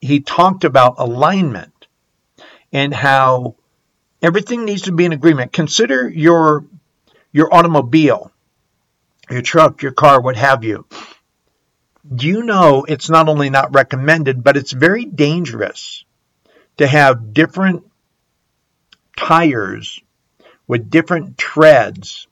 he 0.00 0.20
talked 0.20 0.64
about 0.64 0.96
alignment 0.98 1.86
and 2.72 2.92
how 2.92 3.56
everything 4.22 4.64
needs 4.64 4.82
to 4.82 4.92
be 4.92 5.04
in 5.04 5.12
agreement. 5.12 5.52
Consider 5.52 6.08
your 6.08 6.64
your 7.32 7.52
automobile, 7.52 8.30
your 9.30 9.42
truck, 9.42 9.82
your 9.82 9.92
car, 9.92 10.20
what 10.20 10.36
have 10.36 10.62
you 10.64 10.86
do 12.12 12.28
you 12.28 12.42
know 12.42 12.84
it's 12.86 13.08
not 13.08 13.28
only 13.28 13.50
not 13.50 13.74
recommended, 13.74 14.44
but 14.44 14.56
it's 14.56 14.72
very 14.72 15.04
dangerous 15.04 16.04
to 16.76 16.86
have 16.86 17.32
different 17.32 17.84
tires 19.16 20.00
with 20.66 20.90
different 20.90 21.38
treads 21.38 22.26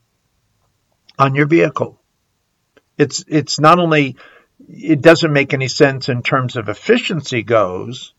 on 1.18 1.34
your 1.34 1.46
vehicle. 1.46 1.98
It's 2.98 3.24
it's 3.28 3.58
not 3.58 3.78
only 3.78 4.16
it 4.72 5.02
doesn't 5.02 5.32
make 5.32 5.52
any 5.52 5.68
sense 5.68 6.08
in 6.08 6.22
terms 6.22 6.56
of 6.56 6.68
efficiency 6.68 7.42
goes 7.42 8.14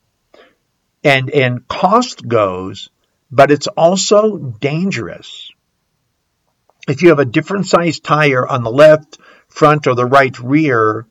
and 1.03 1.29
and 1.31 1.67
cost 1.67 2.27
goes, 2.27 2.89
but 3.31 3.51
it's 3.51 3.67
also 3.67 4.37
dangerous. 4.37 5.51
If 6.87 7.01
you 7.01 7.09
have 7.09 7.19
a 7.19 7.25
different 7.25 7.65
size 7.65 7.99
tire 7.99 8.47
on 8.47 8.63
the 8.63 8.71
left 8.71 9.17
front 9.47 9.87
or 9.87 9.95
the 9.95 10.05
right 10.05 10.37
rear, 10.39 11.07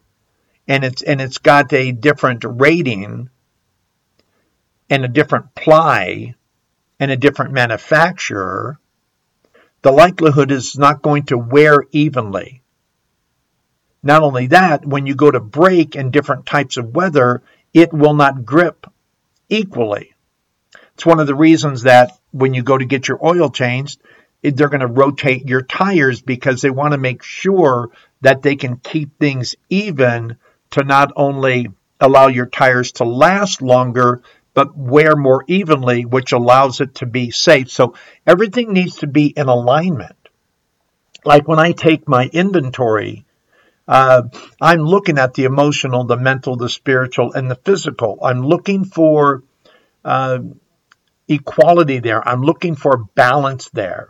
and 0.69 0.85
it's 0.85 1.03
and 1.03 1.21
it's 1.21 1.39
got 1.39 1.73
a 1.73 1.93
different 1.93 2.45
rating 2.47 3.29
and 4.89 5.05
a 5.05 5.09
different 5.09 5.55
ply 5.55 6.35
and 7.01 7.11
a 7.11 7.17
different 7.17 7.53
manufacturer, 7.53 8.79
the 9.83 9.93
likelihood 9.93 10.53
is 10.53 10.79
not 10.79 11.03
going 11.03 11.25
to 11.25 11.37
wear 11.39 11.85
evenly. 11.91 12.62
Not 14.02 14.23
only 14.23 14.49
that, 14.49 14.85
when 14.85 15.06
you 15.06 15.14
go 15.14 15.30
to 15.30 15.40
brake 15.40 15.94
in 15.94 16.11
different 16.11 16.47
types 16.47 16.76
of 16.76 16.94
weather, 16.94 17.42
it 17.73 17.92
will 17.92 18.14
not 18.14 18.44
grip 18.44 18.87
equally. 19.49 20.14
It's 20.94 21.06
one 21.06 21.21
of 21.21 21.26
the 21.26 21.35
reasons 21.35 21.82
that 21.82 22.18
when 22.32 22.54
you 22.54 22.62
go 22.62 22.76
to 22.76 22.85
get 22.85 23.09
your 23.09 23.25
oil 23.25 23.50
changed, 23.50 24.00
they're 24.42 24.68
going 24.68 24.80
to 24.80 24.87
rotate 24.87 25.49
your 25.49 25.62
tires 25.62 26.21
because 26.21 26.61
they 26.61 26.71
want 26.71 26.92
to 26.92 26.99
make 26.99 27.23
sure 27.23 27.90
that 28.23 28.42
they 28.42 28.56
can 28.56 28.76
keep 28.76 29.18
things 29.18 29.54
even 29.71 30.37
to 30.71 30.82
not 30.82 31.12
only 31.14 31.68
allow 32.00 32.26
your 32.26 32.47
tires 32.47 32.92
to 32.92 33.04
last 33.04 33.62
longer, 33.62 34.23
but 34.54 34.76
wear 34.76 35.14
more 35.16 35.44
evenly, 35.47 36.04
which 36.04 36.32
allows 36.32 36.80
it 36.80 36.97
to 36.97 37.06
be 37.06 37.30
safe. 37.30 37.71
So 37.71 37.94
everything 38.26 38.73
needs 38.73 38.97
to 38.97 39.06
be 39.06 39.26
in 39.26 39.49
alignment. 39.49 40.16
Like 41.25 41.47
when 41.47 41.61
I 41.61 41.73
take 41.73 42.09
my 42.09 42.28
inventory, 42.32 43.25
uh, 43.93 44.23
I'm 44.61 44.81
looking 44.81 45.19
at 45.19 45.35
the 45.35 45.45
emotional, 45.45 46.05
the 46.05 46.17
mental, 46.17 46.57
the 46.57 46.69
spiritual, 46.69 47.33
and 47.33 47.51
the 47.51 47.57
physical. 47.57 48.19
I'm 48.23 48.43
looking 48.43 48.85
for 48.85 49.43
uh, 50.05 50.39
equality 51.29 51.99
there. 51.99 52.27
I'm 52.27 52.43
looking 52.43 52.75
for 52.75 52.97
balance 53.15 53.69
there. 53.71 54.09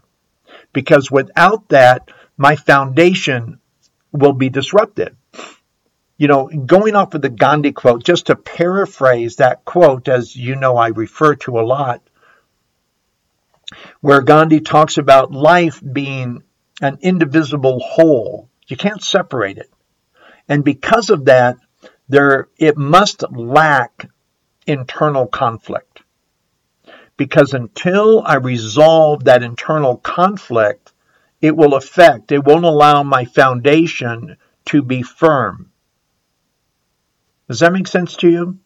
Because 0.73 1.11
without 1.11 1.69
that, 1.71 2.11
my 2.37 2.57
foundation 2.57 3.59
will 4.13 4.33
be 4.33 4.49
disrupted 4.49 5.17
you 6.23 6.29
know, 6.29 6.47
going 6.47 6.95
off 6.95 7.15
of 7.15 7.23
the 7.23 7.29
Gandhi 7.29 7.73
quote, 7.73 8.05
just 8.05 8.27
to 8.27 8.37
paraphrase 8.37 9.37
that 9.37 9.65
quote, 9.65 10.07
as 10.07 10.37
you 10.37 10.55
know 10.55 10.77
I 10.77 10.89
refer 10.89 11.35
to 11.37 11.59
a 11.59 11.67
lot, 11.67 12.01
where 14.01 14.23
Gandhi 14.23 14.61
talks 14.61 14.99
about 14.99 15.33
life 15.33 15.83
being 15.83 16.45
an 16.81 16.99
indivisible 17.01 17.81
whole. 17.81 18.49
You 18.67 18.77
can't 18.77 19.03
separate 19.03 19.59
it. 19.59 19.71
And 20.49 20.65
because 20.65 21.11
of 21.11 21.27
that, 21.27 21.57
there 22.09 22.49
it 22.59 22.77
must 22.77 23.25
lack 23.31 24.09
internal 24.67 25.27
conflict. 25.27 26.03
Because 27.17 27.55
until 27.55 28.23
I 28.25 28.37
resolve 28.37 29.25
that 29.25 29.43
internal 29.43 29.97
conflict, 29.97 30.93
it 31.41 31.57
will 31.57 31.75
affect, 31.75 32.33
it 32.33 32.45
won't 32.45 32.65
allow 32.65 33.03
my 33.03 33.25
foundation 33.25 34.37
to 34.67 34.83
be 34.83 35.03
firm. 35.03 35.71
Does 37.49 37.61
that 37.61 37.73
make 37.73 37.89
sense 37.89 38.17
to 38.17 38.31
you? 38.31 38.59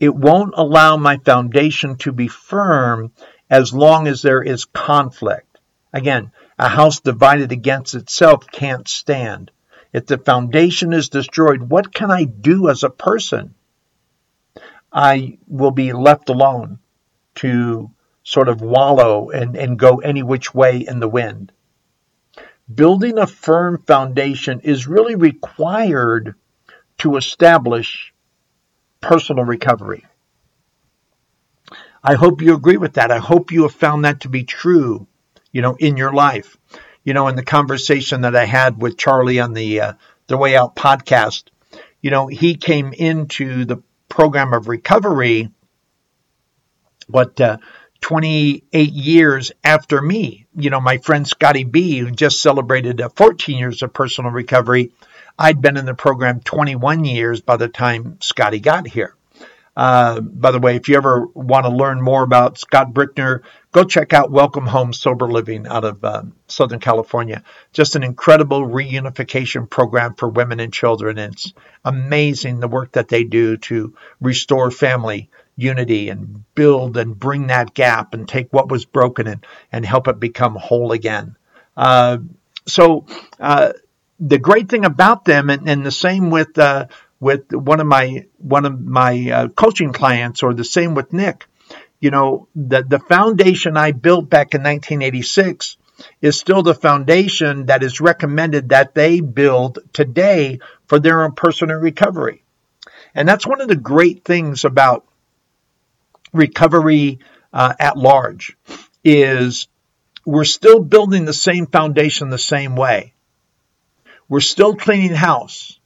It 0.00 0.14
won't 0.14 0.54
allow 0.56 0.96
my 0.96 1.18
foundation 1.18 1.96
to 1.98 2.12
be 2.12 2.28
firm 2.28 3.12
as 3.50 3.72
long 3.74 4.06
as 4.06 4.22
there 4.22 4.42
is 4.42 4.64
conflict. 4.64 5.58
Again, 5.92 6.30
a 6.58 6.68
house 6.68 7.00
divided 7.00 7.52
against 7.52 7.94
itself 7.94 8.46
can't 8.50 8.88
stand. 8.88 9.50
If 9.92 10.06
the 10.06 10.18
foundation 10.18 10.92
is 10.92 11.08
destroyed, 11.08 11.62
what 11.62 11.94
can 11.94 12.10
I 12.10 12.24
do 12.24 12.68
as 12.68 12.82
a 12.82 12.90
person? 12.90 13.54
I 14.92 15.38
will 15.46 15.70
be 15.70 15.92
left 15.92 16.28
alone 16.28 16.78
to 17.36 17.90
sort 18.24 18.48
of 18.48 18.60
wallow 18.60 19.30
and, 19.30 19.56
and 19.56 19.78
go 19.78 19.98
any 19.98 20.22
which 20.22 20.52
way 20.52 20.78
in 20.86 21.00
the 21.00 21.08
wind. 21.08 21.52
Building 22.72 23.18
a 23.18 23.26
firm 23.26 23.82
foundation 23.86 24.60
is 24.60 24.86
really 24.86 25.14
required 25.14 26.34
to 26.98 27.16
establish 27.16 28.12
personal 29.00 29.44
recovery. 29.44 30.04
I 32.02 32.14
hope 32.14 32.42
you 32.42 32.54
agree 32.54 32.76
with 32.76 32.94
that. 32.94 33.10
I 33.10 33.18
hope 33.18 33.52
you 33.52 33.62
have 33.62 33.74
found 33.74 34.04
that 34.04 34.20
to 34.20 34.28
be 34.28 34.44
true, 34.44 35.06
you 35.58 35.62
know, 35.62 35.74
in 35.74 35.96
your 35.96 36.12
life. 36.12 36.56
You 37.02 37.14
know, 37.14 37.26
in 37.26 37.34
the 37.34 37.42
conversation 37.42 38.20
that 38.20 38.36
I 38.36 38.44
had 38.44 38.80
with 38.80 38.96
Charlie 38.96 39.40
on 39.40 39.54
the 39.54 39.80
uh, 39.80 39.92
the 40.28 40.36
Way 40.36 40.56
Out 40.56 40.76
podcast, 40.76 41.48
you 42.00 42.12
know, 42.12 42.28
he 42.28 42.54
came 42.54 42.92
into 42.92 43.64
the 43.64 43.82
program 44.08 44.52
of 44.52 44.68
recovery 44.68 45.50
what 47.08 47.40
uh, 47.40 47.56
28 48.02 48.92
years 48.92 49.50
after 49.64 50.00
me. 50.00 50.46
You 50.54 50.70
know, 50.70 50.80
my 50.80 50.98
friend 50.98 51.26
Scotty 51.26 51.64
B, 51.64 51.98
who 51.98 52.12
just 52.12 52.40
celebrated 52.40 53.00
uh, 53.00 53.08
14 53.08 53.58
years 53.58 53.82
of 53.82 53.92
personal 53.92 54.30
recovery, 54.30 54.92
I'd 55.36 55.60
been 55.60 55.76
in 55.76 55.86
the 55.86 55.94
program 55.94 56.38
21 56.38 57.04
years 57.04 57.40
by 57.40 57.56
the 57.56 57.66
time 57.66 58.18
Scotty 58.20 58.60
got 58.60 58.86
here. 58.86 59.16
Uh, 59.78 60.20
by 60.20 60.50
the 60.50 60.58
way, 60.58 60.74
if 60.74 60.88
you 60.88 60.96
ever 60.96 61.26
want 61.34 61.64
to 61.64 61.70
learn 61.70 62.02
more 62.02 62.24
about 62.24 62.58
Scott 62.58 62.92
Brickner, 62.92 63.42
go 63.70 63.84
check 63.84 64.12
out 64.12 64.28
Welcome 64.28 64.66
Home 64.66 64.92
Sober 64.92 65.28
Living 65.28 65.68
out 65.68 65.84
of 65.84 66.04
uh, 66.04 66.24
Southern 66.48 66.80
California. 66.80 67.44
Just 67.72 67.94
an 67.94 68.02
incredible 68.02 68.66
reunification 68.66 69.70
program 69.70 70.16
for 70.16 70.28
women 70.28 70.58
and 70.58 70.72
children. 70.72 71.16
It's 71.16 71.52
amazing 71.84 72.58
the 72.58 72.66
work 72.66 72.90
that 72.92 73.06
they 73.06 73.22
do 73.22 73.56
to 73.56 73.94
restore 74.20 74.72
family 74.72 75.30
unity 75.54 76.08
and 76.08 76.42
build 76.56 76.96
and 76.96 77.16
bring 77.16 77.46
that 77.46 77.72
gap 77.72 78.14
and 78.14 78.28
take 78.28 78.52
what 78.52 78.68
was 78.68 78.84
broken 78.84 79.28
and, 79.28 79.46
and 79.70 79.86
help 79.86 80.08
it 80.08 80.18
become 80.18 80.56
whole 80.56 80.90
again. 80.90 81.36
Uh, 81.76 82.18
so, 82.66 83.06
uh, 83.38 83.74
the 84.20 84.38
great 84.38 84.68
thing 84.68 84.84
about 84.84 85.24
them, 85.24 85.48
and, 85.48 85.68
and 85.68 85.86
the 85.86 85.92
same 85.92 86.30
with 86.30 86.58
uh, 86.58 86.86
with 87.20 87.52
one 87.52 87.80
of 87.80 87.86
my 87.86 88.26
one 88.38 88.64
of 88.64 88.80
my 88.80 89.30
uh, 89.30 89.48
coaching 89.48 89.92
clients, 89.92 90.42
or 90.42 90.54
the 90.54 90.64
same 90.64 90.94
with 90.94 91.12
Nick. 91.12 91.46
You 92.00 92.10
know, 92.10 92.48
the 92.54 92.82
the 92.82 93.00
foundation 93.00 93.76
I 93.76 93.92
built 93.92 94.30
back 94.30 94.54
in 94.54 94.62
1986 94.62 95.76
is 96.22 96.38
still 96.38 96.62
the 96.62 96.74
foundation 96.74 97.66
that 97.66 97.82
is 97.82 98.00
recommended 98.00 98.68
that 98.68 98.94
they 98.94 99.20
build 99.20 99.80
today 99.92 100.60
for 100.86 100.98
their 100.98 101.24
own 101.24 101.32
personal 101.32 101.78
recovery. 101.78 102.44
And 103.14 103.28
that's 103.28 103.46
one 103.46 103.60
of 103.60 103.68
the 103.68 103.76
great 103.76 104.24
things 104.24 104.64
about 104.64 105.04
recovery 106.32 107.18
uh, 107.52 107.74
at 107.78 107.96
large 107.96 108.56
is 109.02 109.68
we're 110.24 110.44
still 110.44 110.80
building 110.80 111.24
the 111.24 111.32
same 111.32 111.66
foundation 111.66 112.30
the 112.30 112.38
same 112.38 112.76
way. 112.76 113.14
We're 114.28 114.40
still 114.40 114.76
cleaning 114.76 115.14
house. 115.14 115.77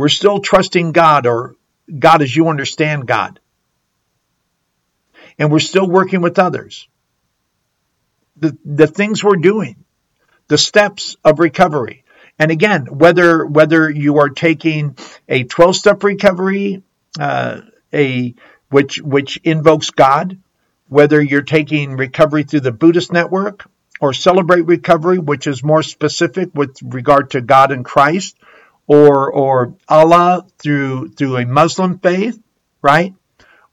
We're 0.00 0.08
still 0.08 0.40
trusting 0.40 0.92
God 0.92 1.26
or 1.26 1.56
God 1.98 2.22
as 2.22 2.34
you 2.34 2.48
understand 2.48 3.06
God. 3.06 3.38
And 5.38 5.52
we're 5.52 5.58
still 5.58 5.86
working 5.86 6.22
with 6.22 6.38
others. 6.38 6.88
The, 8.38 8.56
the 8.64 8.86
things 8.86 9.22
we're 9.22 9.36
doing, 9.36 9.84
the 10.48 10.56
steps 10.56 11.18
of 11.22 11.38
recovery. 11.38 12.04
And 12.38 12.50
again, 12.50 12.86
whether 12.86 13.44
whether 13.44 13.90
you 13.90 14.20
are 14.20 14.30
taking 14.30 14.96
a 15.28 15.44
12 15.44 15.76
step 15.76 16.02
recovery, 16.02 16.82
uh, 17.18 17.60
a 17.92 18.34
which 18.70 19.02
which 19.02 19.36
invokes 19.44 19.90
God, 19.90 20.38
whether 20.88 21.20
you're 21.20 21.42
taking 21.42 21.98
recovery 21.98 22.44
through 22.44 22.60
the 22.60 22.72
Buddhist 22.72 23.12
network, 23.12 23.68
or 24.00 24.14
celebrate 24.14 24.62
recovery, 24.62 25.18
which 25.18 25.46
is 25.46 25.62
more 25.62 25.82
specific 25.82 26.48
with 26.54 26.78
regard 26.82 27.32
to 27.32 27.42
God 27.42 27.70
and 27.70 27.84
Christ, 27.84 28.38
or 28.86 29.32
or 29.32 29.74
Allah 29.88 30.46
through 30.58 31.10
through 31.10 31.36
a 31.36 31.46
Muslim 31.46 31.98
faith, 31.98 32.40
right? 32.82 33.14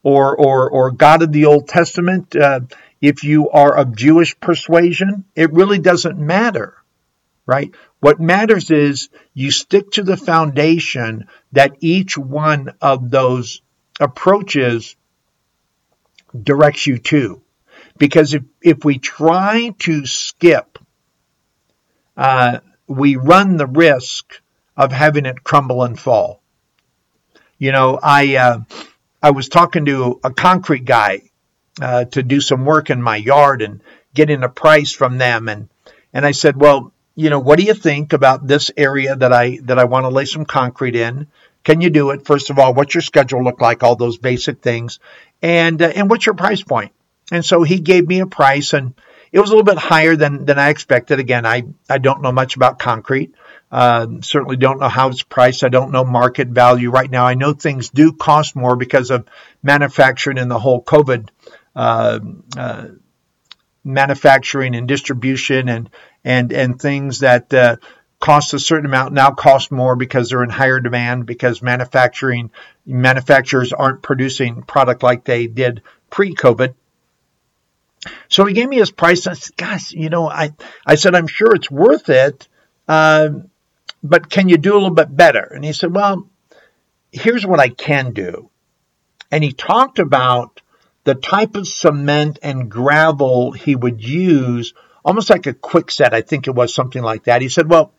Or 0.03 0.35
or 0.35 0.69
or 0.69 0.91
God 0.91 1.21
of 1.21 1.31
the 1.31 1.45
Old 1.45 1.67
Testament. 1.67 2.35
Uh, 2.35 2.61
if 3.01 3.23
you 3.23 3.49
are 3.49 3.75
of 3.75 3.95
Jewish 3.95 4.39
persuasion, 4.39 5.25
it 5.35 5.53
really 5.53 5.79
doesn't 5.79 6.17
matter, 6.17 6.75
right? 7.45 7.71
What 7.99 8.19
matters 8.19 8.71
is 8.71 9.09
you 9.33 9.51
stick 9.51 9.91
to 9.91 10.03
the 10.03 10.17
foundation 10.17 11.27
that 11.51 11.77
each 11.79 12.17
one 12.17 12.73
of 12.81 13.09
those 13.09 13.61
approaches 13.99 14.95
directs 16.43 16.85
you 16.85 16.97
to. 16.99 17.41
Because 17.97 18.33
if, 18.33 18.43
if 18.61 18.85
we 18.85 18.99
try 18.99 19.73
to 19.79 20.05
skip, 20.05 20.77
uh, 22.15 22.59
we 22.87 23.15
run 23.15 23.57
the 23.57 23.67
risk 23.67 24.41
of 24.77 24.91
having 24.91 25.25
it 25.25 25.43
crumble 25.43 25.83
and 25.83 25.99
fall. 25.99 26.41
You 27.57 27.71
know, 27.71 27.99
I 28.01 28.35
uh, 28.35 28.59
I 29.21 29.31
was 29.31 29.49
talking 29.49 29.85
to 29.85 30.19
a 30.23 30.31
concrete 30.31 30.85
guy 30.85 31.23
uh, 31.81 32.05
to 32.05 32.21
do 32.21 32.39
some 32.39 32.65
work 32.65 32.89
in 32.89 33.01
my 33.01 33.15
yard 33.15 33.61
and 33.61 33.81
getting 34.13 34.43
a 34.43 34.49
price 34.49 34.91
from 34.91 35.17
them, 35.17 35.49
and 35.49 35.69
and 36.13 36.25
I 36.25 36.31
said, 36.31 36.55
well, 36.55 36.93
you 37.15 37.31
know, 37.31 37.39
what 37.39 37.57
do 37.57 37.65
you 37.65 37.73
think 37.73 38.13
about 38.13 38.45
this 38.45 38.69
area 38.77 39.15
that 39.15 39.33
I 39.33 39.57
that 39.63 39.79
I 39.79 39.85
want 39.85 40.03
to 40.03 40.09
lay 40.09 40.25
some 40.25 40.45
concrete 40.45 40.95
in? 40.95 41.27
Can 41.63 41.81
you 41.81 41.89
do 41.89 42.11
it? 42.11 42.25
First 42.25 42.51
of 42.51 42.59
all, 42.59 42.73
what's 42.73 42.93
your 42.93 43.01
schedule 43.01 43.43
look 43.43 43.59
like? 43.59 43.83
All 43.83 43.95
those 43.95 44.17
basic 44.17 44.61
things, 44.61 44.99
and 45.41 45.81
uh, 45.81 45.91
and 45.95 46.09
what's 46.09 46.27
your 46.27 46.35
price 46.35 46.61
point? 46.61 46.91
And 47.31 47.43
so 47.43 47.63
he 47.63 47.79
gave 47.79 48.07
me 48.07 48.21
a 48.21 48.27
price 48.27 48.73
and 48.73 48.93
it 49.31 49.39
was 49.39 49.49
a 49.49 49.53
little 49.53 49.65
bit 49.65 49.77
higher 49.77 50.15
than, 50.15 50.45
than 50.45 50.57
I 50.57 50.69
expected. 50.69 51.19
Again, 51.19 51.45
I, 51.45 51.63
I 51.89 51.97
don't 51.97 52.21
know 52.21 52.31
much 52.31 52.55
about 52.55 52.79
concrete. 52.79 53.33
Uh, 53.69 54.07
certainly 54.21 54.55
don't 54.55 54.79
know 54.79 54.87
how 54.87 55.09
it's 55.09 55.23
priced. 55.23 55.63
I 55.63 55.69
don't 55.69 55.91
know 55.91 56.05
market 56.05 56.47
value 56.47 56.89
right 56.89 57.09
now. 57.11 57.25
I 57.25 57.33
know 57.33 57.53
things 57.53 57.89
do 57.89 58.13
cost 58.13 58.55
more 58.55 58.75
because 58.77 59.11
of 59.11 59.27
manufacturing 59.61 60.37
and 60.37 60.49
the 60.49 60.59
whole 60.59 60.81
COVID 60.81 61.29
uh, 61.75 62.19
uh, 62.55 62.85
manufacturing 63.83 64.75
and 64.75 64.87
distribution 64.87 65.67
and 65.69 65.89
and 66.23 66.53
and 66.53 66.81
things 66.81 67.19
that 67.19 67.53
uh, 67.53 67.75
cost 68.19 68.53
a 68.53 68.59
certain 68.59 68.85
amount 68.85 69.13
now 69.13 69.31
cost 69.31 69.71
more 69.71 69.95
because 69.95 70.29
they're 70.29 70.43
in 70.43 70.49
higher 70.49 70.79
demand 70.79 71.25
because 71.25 71.61
manufacturing 71.61 72.51
manufacturers 72.85 73.73
aren't 73.73 74.01
producing 74.01 74.63
product 74.63 75.03
like 75.03 75.23
they 75.23 75.47
did 75.47 75.81
pre-COVID. 76.09 76.73
So 78.29 78.45
he 78.45 78.53
gave 78.53 78.69
me 78.69 78.77
his 78.77 78.91
price. 78.91 79.27
I 79.27 79.33
said, 79.33 79.57
gosh, 79.57 79.91
you 79.91 80.09
know, 80.09 80.29
I, 80.29 80.53
I 80.85 80.95
said, 80.95 81.15
I'm 81.15 81.27
sure 81.27 81.53
it's 81.53 81.69
worth 81.69 82.09
it, 82.09 82.47
uh, 82.87 83.29
but 84.03 84.29
can 84.29 84.49
you 84.49 84.57
do 84.57 84.73
a 84.73 84.79
little 84.79 84.91
bit 84.91 85.15
better? 85.15 85.43
And 85.43 85.63
he 85.63 85.73
said, 85.73 85.93
well, 85.93 86.29
here's 87.11 87.45
what 87.45 87.59
I 87.59 87.69
can 87.69 88.13
do. 88.13 88.49
And 89.31 89.43
he 89.43 89.51
talked 89.51 89.99
about 89.99 90.61
the 91.03 91.15
type 91.15 91.55
of 91.55 91.67
cement 91.67 92.39
and 92.41 92.69
gravel 92.69 93.51
he 93.51 93.75
would 93.75 94.03
use, 94.03 94.73
almost 95.03 95.29
like 95.29 95.47
a 95.47 95.53
quickset. 95.53 96.13
I 96.13 96.21
think 96.21 96.47
it 96.47 96.55
was 96.55 96.73
something 96.73 97.01
like 97.01 97.25
that. 97.25 97.41
He 97.41 97.49
said, 97.49 97.69
well, 97.69 97.93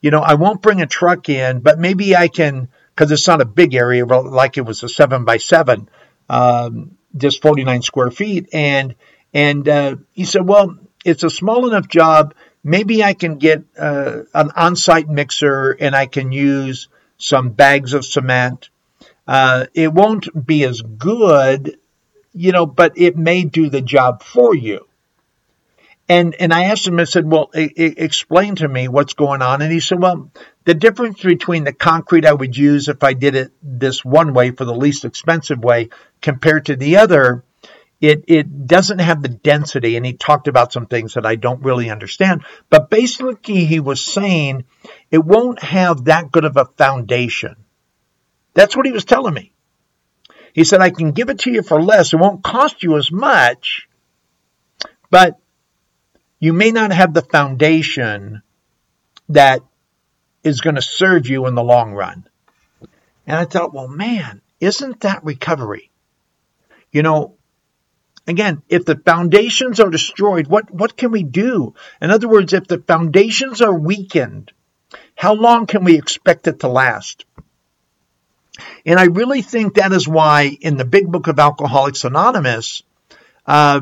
you 0.00 0.10
know, 0.10 0.20
I 0.20 0.34
won't 0.34 0.62
bring 0.62 0.82
a 0.82 0.86
truck 0.86 1.28
in, 1.28 1.60
but 1.60 1.78
maybe 1.78 2.14
I 2.14 2.28
can, 2.28 2.68
because 2.94 3.10
it's 3.10 3.26
not 3.26 3.40
a 3.40 3.46
big 3.46 3.74
area, 3.74 4.04
like 4.04 4.58
it 4.58 4.66
was 4.66 4.82
a 4.82 4.88
seven 4.88 5.24
by 5.24 5.38
seven, 5.38 5.88
um, 6.28 6.96
just 7.16 7.42
49 7.42 7.82
square 7.82 8.10
feet. 8.10 8.48
And 8.52 8.94
and 9.34 9.68
uh, 9.68 9.96
he 10.12 10.24
said, 10.24 10.46
Well, 10.46 10.78
it's 11.04 11.24
a 11.24 11.30
small 11.30 11.66
enough 11.66 11.88
job. 11.88 12.34
Maybe 12.64 13.04
I 13.04 13.12
can 13.12 13.36
get 13.36 13.62
uh, 13.78 14.22
an 14.32 14.50
on 14.56 14.74
site 14.74 15.08
mixer 15.08 15.72
and 15.72 15.94
I 15.94 16.06
can 16.06 16.32
use 16.32 16.88
some 17.18 17.50
bags 17.50 17.92
of 17.92 18.06
cement. 18.06 18.70
Uh, 19.26 19.66
it 19.74 19.92
won't 19.92 20.46
be 20.46 20.64
as 20.64 20.80
good, 20.80 21.78
you 22.32 22.52
know, 22.52 22.64
but 22.64 22.96
it 22.96 23.16
may 23.18 23.44
do 23.44 23.68
the 23.68 23.82
job 23.82 24.22
for 24.22 24.54
you. 24.54 24.88
And 26.08 26.34
and 26.34 26.52
I 26.52 26.64
asked 26.64 26.86
him, 26.86 26.98
I 26.98 27.04
said, 27.04 27.30
well, 27.30 27.50
I, 27.54 27.70
I, 27.78 27.94
explain 27.96 28.56
to 28.56 28.68
me 28.68 28.88
what's 28.88 29.14
going 29.14 29.40
on. 29.40 29.62
And 29.62 29.72
he 29.72 29.80
said, 29.80 30.00
well, 30.00 30.30
the 30.64 30.74
difference 30.74 31.22
between 31.22 31.64
the 31.64 31.72
concrete 31.72 32.26
I 32.26 32.32
would 32.34 32.56
use 32.56 32.88
if 32.88 33.02
I 33.02 33.14
did 33.14 33.34
it 33.34 33.52
this 33.62 34.04
one 34.04 34.34
way 34.34 34.50
for 34.50 34.66
the 34.66 34.74
least 34.74 35.04
expensive 35.04 35.62
way 35.64 35.88
compared 36.20 36.66
to 36.66 36.76
the 36.76 36.98
other 36.98 37.42
it 38.04 38.24
it 38.28 38.66
doesn't 38.66 38.98
have 38.98 39.22
the 39.22 39.28
density 39.28 39.96
and 39.96 40.04
he 40.04 40.12
talked 40.12 40.46
about 40.46 40.72
some 40.72 40.86
things 40.86 41.14
that 41.14 41.24
I 41.24 41.36
don't 41.36 41.62
really 41.62 41.88
understand 41.88 42.44
but 42.68 42.90
basically 42.90 43.64
he 43.64 43.80
was 43.80 44.04
saying 44.04 44.64
it 45.10 45.24
won't 45.24 45.62
have 45.62 46.04
that 46.04 46.30
good 46.30 46.44
of 46.44 46.56
a 46.56 46.66
foundation. 46.66 47.56
That's 48.52 48.76
what 48.76 48.86
he 48.86 48.92
was 48.92 49.06
telling 49.06 49.32
me. 49.32 49.52
He 50.52 50.64
said 50.64 50.82
I 50.82 50.90
can 50.90 51.12
give 51.12 51.30
it 51.30 51.40
to 51.40 51.50
you 51.50 51.62
for 51.62 51.82
less. 51.82 52.12
It 52.12 52.18
won't 52.18 52.44
cost 52.44 52.82
you 52.82 52.98
as 52.98 53.10
much 53.10 53.88
but 55.10 55.38
you 56.40 56.52
may 56.52 56.72
not 56.72 56.92
have 56.92 57.14
the 57.14 57.22
foundation 57.22 58.42
that 59.30 59.62
is 60.42 60.60
going 60.60 60.74
to 60.74 60.82
serve 60.82 61.26
you 61.26 61.46
in 61.46 61.54
the 61.54 61.62
long 61.62 61.94
run. 61.94 62.26
And 63.26 63.36
I 63.36 63.46
thought 63.46 63.72
well 63.72 63.88
man 63.88 64.42
isn't 64.60 65.00
that 65.00 65.24
recovery? 65.24 65.90
You 66.92 67.02
know 67.02 67.33
Again, 68.26 68.62
if 68.68 68.84
the 68.84 68.96
foundations 68.96 69.80
are 69.80 69.90
destroyed, 69.90 70.46
what, 70.46 70.70
what 70.70 70.96
can 70.96 71.10
we 71.10 71.22
do? 71.22 71.74
In 72.00 72.10
other 72.10 72.28
words, 72.28 72.52
if 72.52 72.66
the 72.66 72.78
foundations 72.78 73.60
are 73.60 73.78
weakened, 73.78 74.52
how 75.14 75.34
long 75.34 75.66
can 75.66 75.84
we 75.84 75.98
expect 75.98 76.46
it 76.46 76.60
to 76.60 76.68
last? 76.68 77.26
And 78.86 78.98
I 78.98 79.04
really 79.04 79.42
think 79.42 79.74
that 79.74 79.92
is 79.92 80.08
why 80.08 80.56
in 80.60 80.76
the 80.76 80.84
big 80.84 81.10
book 81.10 81.26
of 81.26 81.38
Alcoholics 81.38 82.04
Anonymous, 82.04 82.82
uh, 83.46 83.80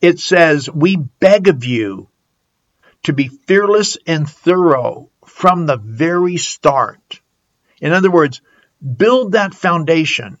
it 0.00 0.18
says, 0.20 0.68
We 0.70 0.96
beg 0.96 1.48
of 1.48 1.64
you 1.64 2.08
to 3.04 3.12
be 3.12 3.28
fearless 3.28 3.96
and 4.06 4.28
thorough 4.28 5.08
from 5.24 5.66
the 5.66 5.76
very 5.76 6.36
start. 6.36 7.20
In 7.80 7.92
other 7.92 8.10
words, 8.10 8.40
build 8.96 9.32
that 9.32 9.54
foundation. 9.54 10.38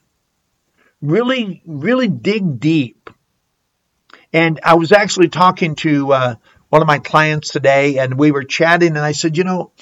Really, 1.00 1.62
really 1.64 2.08
dig 2.08 2.58
deep. 2.58 3.10
And 4.38 4.60
I 4.62 4.76
was 4.76 4.92
actually 4.92 5.30
talking 5.30 5.74
to 5.86 6.12
uh, 6.12 6.34
one 6.68 6.80
of 6.80 6.86
my 6.86 7.00
clients 7.00 7.50
today, 7.50 7.98
and 7.98 8.16
we 8.16 8.30
were 8.30 8.44
chatting, 8.44 8.90
and 8.90 9.00
I 9.00 9.10
said, 9.10 9.36
You 9.36 9.42
know, 9.42 9.72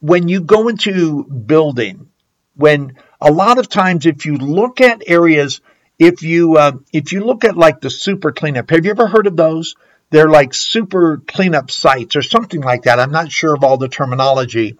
when 0.00 0.28
you 0.28 0.42
go 0.42 0.68
into 0.68 1.24
building, 1.24 2.10
when 2.54 2.98
a 3.18 3.32
lot 3.32 3.56
of 3.56 3.70
times 3.70 4.04
if 4.04 4.26
you 4.26 4.36
look 4.36 4.82
at 4.82 5.04
areas, 5.06 5.62
if 5.98 6.22
you 6.22 6.58
uh, 6.58 6.72
if 6.92 7.14
you 7.14 7.24
look 7.24 7.44
at 7.44 7.56
like 7.56 7.80
the 7.80 7.88
super 7.88 8.30
cleanup, 8.30 8.68
have 8.68 8.84
you 8.84 8.90
ever 8.90 9.06
heard 9.06 9.26
of 9.26 9.38
those? 9.38 9.74
They're 10.10 10.28
like 10.28 10.52
super 10.52 11.22
cleanup 11.26 11.70
sites 11.70 12.14
or 12.14 12.20
something 12.20 12.60
like 12.60 12.82
that. 12.82 13.00
I'm 13.00 13.10
not 13.10 13.32
sure 13.32 13.54
of 13.54 13.64
all 13.64 13.78
the 13.78 13.88
terminology, 13.88 14.76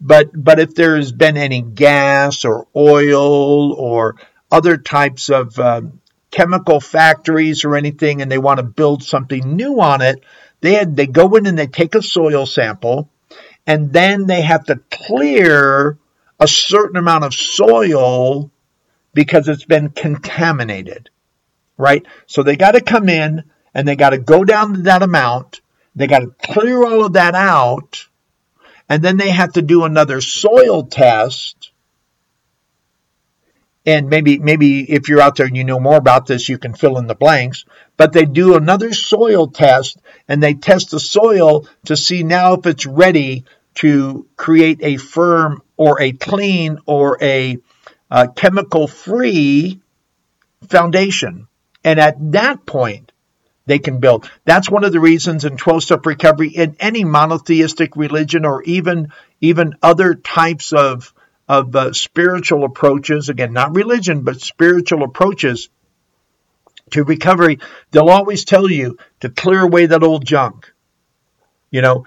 but 0.00 0.30
but 0.34 0.58
if 0.58 0.74
there's 0.74 1.12
been 1.12 1.36
any 1.36 1.62
gas 1.62 2.44
or 2.44 2.66
oil 2.74 3.72
or 3.72 4.16
other 4.50 4.78
types 4.78 5.28
of 5.28 5.56
uh, 5.60 5.82
chemical 6.34 6.80
factories 6.80 7.64
or 7.64 7.76
anything, 7.76 8.20
and 8.20 8.30
they 8.30 8.38
want 8.38 8.58
to 8.58 8.64
build 8.64 9.04
something 9.04 9.54
new 9.54 9.80
on 9.80 10.02
it, 10.02 10.24
they 10.60 10.74
had, 10.74 10.96
they 10.96 11.06
go 11.06 11.36
in 11.36 11.46
and 11.46 11.56
they 11.56 11.68
take 11.68 11.94
a 11.94 12.02
soil 12.02 12.44
sample 12.44 13.08
and 13.66 13.92
then 13.92 14.26
they 14.26 14.42
have 14.42 14.64
to 14.64 14.80
clear 14.90 15.96
a 16.40 16.48
certain 16.48 16.96
amount 16.96 17.24
of 17.24 17.34
soil 17.34 18.50
because 19.14 19.48
it's 19.48 19.64
been 19.64 19.90
contaminated, 19.90 21.08
right? 21.78 22.04
So 22.26 22.42
they 22.42 22.56
got 22.56 22.72
to 22.72 22.80
come 22.80 23.08
in 23.08 23.44
and 23.72 23.86
they 23.86 23.96
got 23.96 24.10
to 24.10 24.18
go 24.18 24.44
down 24.44 24.74
to 24.74 24.82
that 24.82 25.02
amount. 25.02 25.60
They 25.94 26.08
got 26.08 26.20
to 26.20 26.34
clear 26.52 26.84
all 26.84 27.04
of 27.04 27.12
that 27.12 27.34
out. 27.34 28.08
And 28.88 29.02
then 29.02 29.16
they 29.16 29.30
have 29.30 29.52
to 29.52 29.62
do 29.62 29.84
another 29.84 30.20
soil 30.20 30.84
test. 30.84 31.70
And 33.86 34.08
maybe, 34.08 34.38
maybe 34.38 34.90
if 34.90 35.08
you're 35.08 35.20
out 35.20 35.36
there 35.36 35.46
and 35.46 35.56
you 35.56 35.64
know 35.64 35.78
more 35.78 35.96
about 35.96 36.26
this, 36.26 36.48
you 36.48 36.58
can 36.58 36.74
fill 36.74 36.96
in 36.98 37.06
the 37.06 37.14
blanks. 37.14 37.64
But 37.96 38.12
they 38.12 38.24
do 38.24 38.56
another 38.56 38.92
soil 38.92 39.48
test 39.48 39.98
and 40.26 40.42
they 40.42 40.54
test 40.54 40.90
the 40.90 41.00
soil 41.00 41.68
to 41.86 41.96
see 41.96 42.22
now 42.22 42.54
if 42.54 42.66
it's 42.66 42.86
ready 42.86 43.44
to 43.76 44.26
create 44.36 44.78
a 44.82 44.96
firm 44.96 45.62
or 45.76 46.00
a 46.00 46.12
clean 46.12 46.78
or 46.86 47.18
a 47.20 47.58
uh, 48.10 48.28
chemical 48.34 48.88
free 48.88 49.80
foundation. 50.68 51.48
And 51.82 52.00
at 52.00 52.16
that 52.32 52.64
point, 52.64 53.12
they 53.66 53.78
can 53.78 53.98
build. 53.98 54.30
That's 54.44 54.70
one 54.70 54.84
of 54.84 54.92
the 54.92 55.00
reasons 55.00 55.44
in 55.44 55.56
12 55.56 55.82
step 55.82 56.06
recovery 56.06 56.48
in 56.48 56.76
any 56.80 57.04
monotheistic 57.04 57.96
religion 57.96 58.44
or 58.44 58.62
even 58.62 59.12
even 59.40 59.76
other 59.82 60.14
types 60.14 60.72
of 60.72 61.13
of 61.48 61.74
uh, 61.76 61.92
spiritual 61.92 62.64
approaches 62.64 63.28
again 63.28 63.52
not 63.52 63.74
religion 63.74 64.22
but 64.22 64.40
spiritual 64.40 65.02
approaches 65.02 65.68
to 66.90 67.04
recovery 67.04 67.58
they'll 67.90 68.08
always 68.08 68.44
tell 68.44 68.70
you 68.70 68.96
to 69.20 69.28
clear 69.28 69.60
away 69.60 69.86
that 69.86 70.02
old 70.02 70.24
junk. 70.24 70.72
You 71.70 71.82
know 71.82 72.06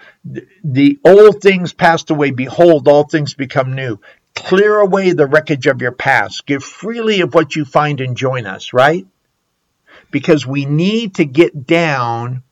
the 0.63 0.99
old 1.03 1.41
things 1.41 1.73
passed 1.73 2.09
away. 2.09 2.31
Behold 2.31 2.87
all 2.87 3.05
things 3.05 3.33
become 3.33 3.75
new. 3.75 3.99
Clear 4.33 4.77
away 4.79 5.11
the 5.11 5.25
wreckage 5.25 5.67
of 5.67 5.81
your 5.81 5.91
past. 5.91 6.45
Give 6.45 6.63
freely 6.63 7.21
of 7.21 7.33
what 7.33 7.55
you 7.55 7.65
find 7.65 7.99
and 7.99 8.15
join 8.15 8.45
us 8.45 8.71
right? 8.71 9.05
Because 10.09 10.47
we 10.47 10.65
need 10.65 11.15
to 11.15 11.25
get 11.25 11.67
down 11.67 12.43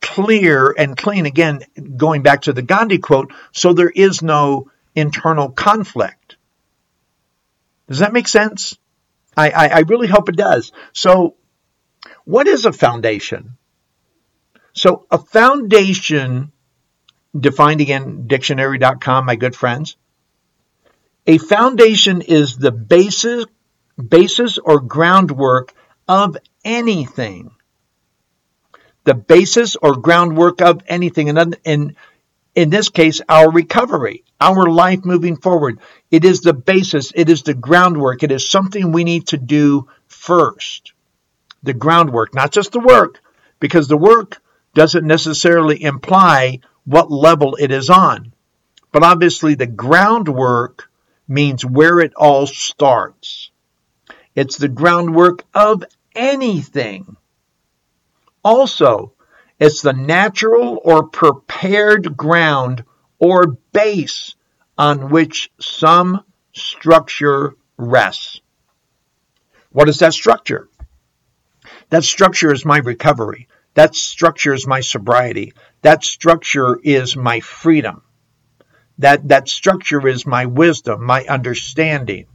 clear 0.00 0.74
and 0.78 0.96
clean. 0.96 1.26
Again, 1.26 1.60
going 1.96 2.22
back 2.22 2.42
to 2.42 2.54
the 2.54 2.62
Gandhi 2.62 2.98
quote, 2.98 3.34
so 3.52 3.74
there 3.74 3.90
is 3.90 4.22
no 4.22 4.70
internal 4.96 5.50
conflict. 5.50 6.36
Does 7.88 8.00
that 8.00 8.12
make 8.12 8.26
sense? 8.26 8.76
I, 9.36 9.50
I, 9.50 9.66
I 9.68 9.78
really 9.80 10.08
hope 10.08 10.28
it 10.28 10.36
does. 10.36 10.72
So, 10.92 11.36
what 12.24 12.48
is 12.48 12.64
a 12.64 12.72
foundation? 12.72 13.56
So, 14.72 15.06
a 15.10 15.18
foundation, 15.18 16.52
defined 17.38 17.80
again, 17.80 18.26
dictionary.com, 18.26 19.26
my 19.26 19.36
good 19.36 19.54
friends. 19.54 19.96
A 21.26 21.38
foundation 21.38 22.22
is 22.22 22.56
the 22.56 22.72
basis, 22.72 23.46
basis 23.96 24.58
or 24.58 24.80
groundwork 24.80 25.74
of 26.08 26.36
anything. 26.64 27.50
The 29.04 29.14
basis 29.14 29.76
or 29.76 29.96
groundwork 29.96 30.60
of 30.60 30.82
anything. 30.88 31.28
And 31.28 31.56
in, 31.64 31.96
in 32.56 32.70
this 32.70 32.88
case, 32.88 33.20
our 33.28 33.52
recovery, 33.52 34.24
our 34.40 34.66
life 34.68 35.04
moving 35.04 35.36
forward. 35.36 35.78
It 36.10 36.24
is 36.24 36.40
the 36.40 36.54
basis, 36.54 37.12
it 37.14 37.28
is 37.28 37.42
the 37.42 37.54
groundwork, 37.54 38.22
it 38.22 38.32
is 38.32 38.48
something 38.48 38.90
we 38.90 39.04
need 39.04 39.28
to 39.28 39.36
do 39.36 39.88
first. 40.08 40.92
The 41.62 41.74
groundwork, 41.74 42.34
not 42.34 42.52
just 42.52 42.72
the 42.72 42.80
work, 42.80 43.20
because 43.60 43.88
the 43.88 43.96
work 43.98 44.40
doesn't 44.74 45.06
necessarily 45.06 45.82
imply 45.82 46.60
what 46.84 47.12
level 47.12 47.56
it 47.56 47.70
is 47.70 47.90
on. 47.90 48.32
But 48.90 49.04
obviously, 49.04 49.54
the 49.54 49.66
groundwork 49.66 50.90
means 51.28 51.64
where 51.64 52.00
it 52.00 52.14
all 52.16 52.46
starts. 52.46 53.50
It's 54.34 54.56
the 54.56 54.68
groundwork 54.68 55.44
of 55.52 55.84
anything. 56.14 57.16
Also, 58.42 59.12
it's 59.58 59.82
the 59.82 59.92
natural 59.92 60.80
or 60.84 61.08
prepared 61.08 62.16
ground 62.16 62.84
or 63.18 63.46
base 63.72 64.34
on 64.76 65.10
which 65.10 65.50
some 65.60 66.22
structure 66.52 67.56
rests. 67.76 68.40
What 69.72 69.88
is 69.88 69.98
that 70.00 70.14
structure? 70.14 70.68
That 71.90 72.04
structure 72.04 72.52
is 72.52 72.64
my 72.64 72.78
recovery. 72.78 73.48
That 73.74 73.94
structure 73.94 74.54
is 74.54 74.66
my 74.66 74.80
sobriety. 74.80 75.52
That 75.82 76.04
structure 76.04 76.78
is 76.82 77.16
my 77.16 77.40
freedom. 77.40 78.02
That, 78.98 79.28
that 79.28 79.48
structure 79.48 80.06
is 80.06 80.26
my 80.26 80.46
wisdom, 80.46 81.04
my 81.04 81.24
understanding, 81.26 82.26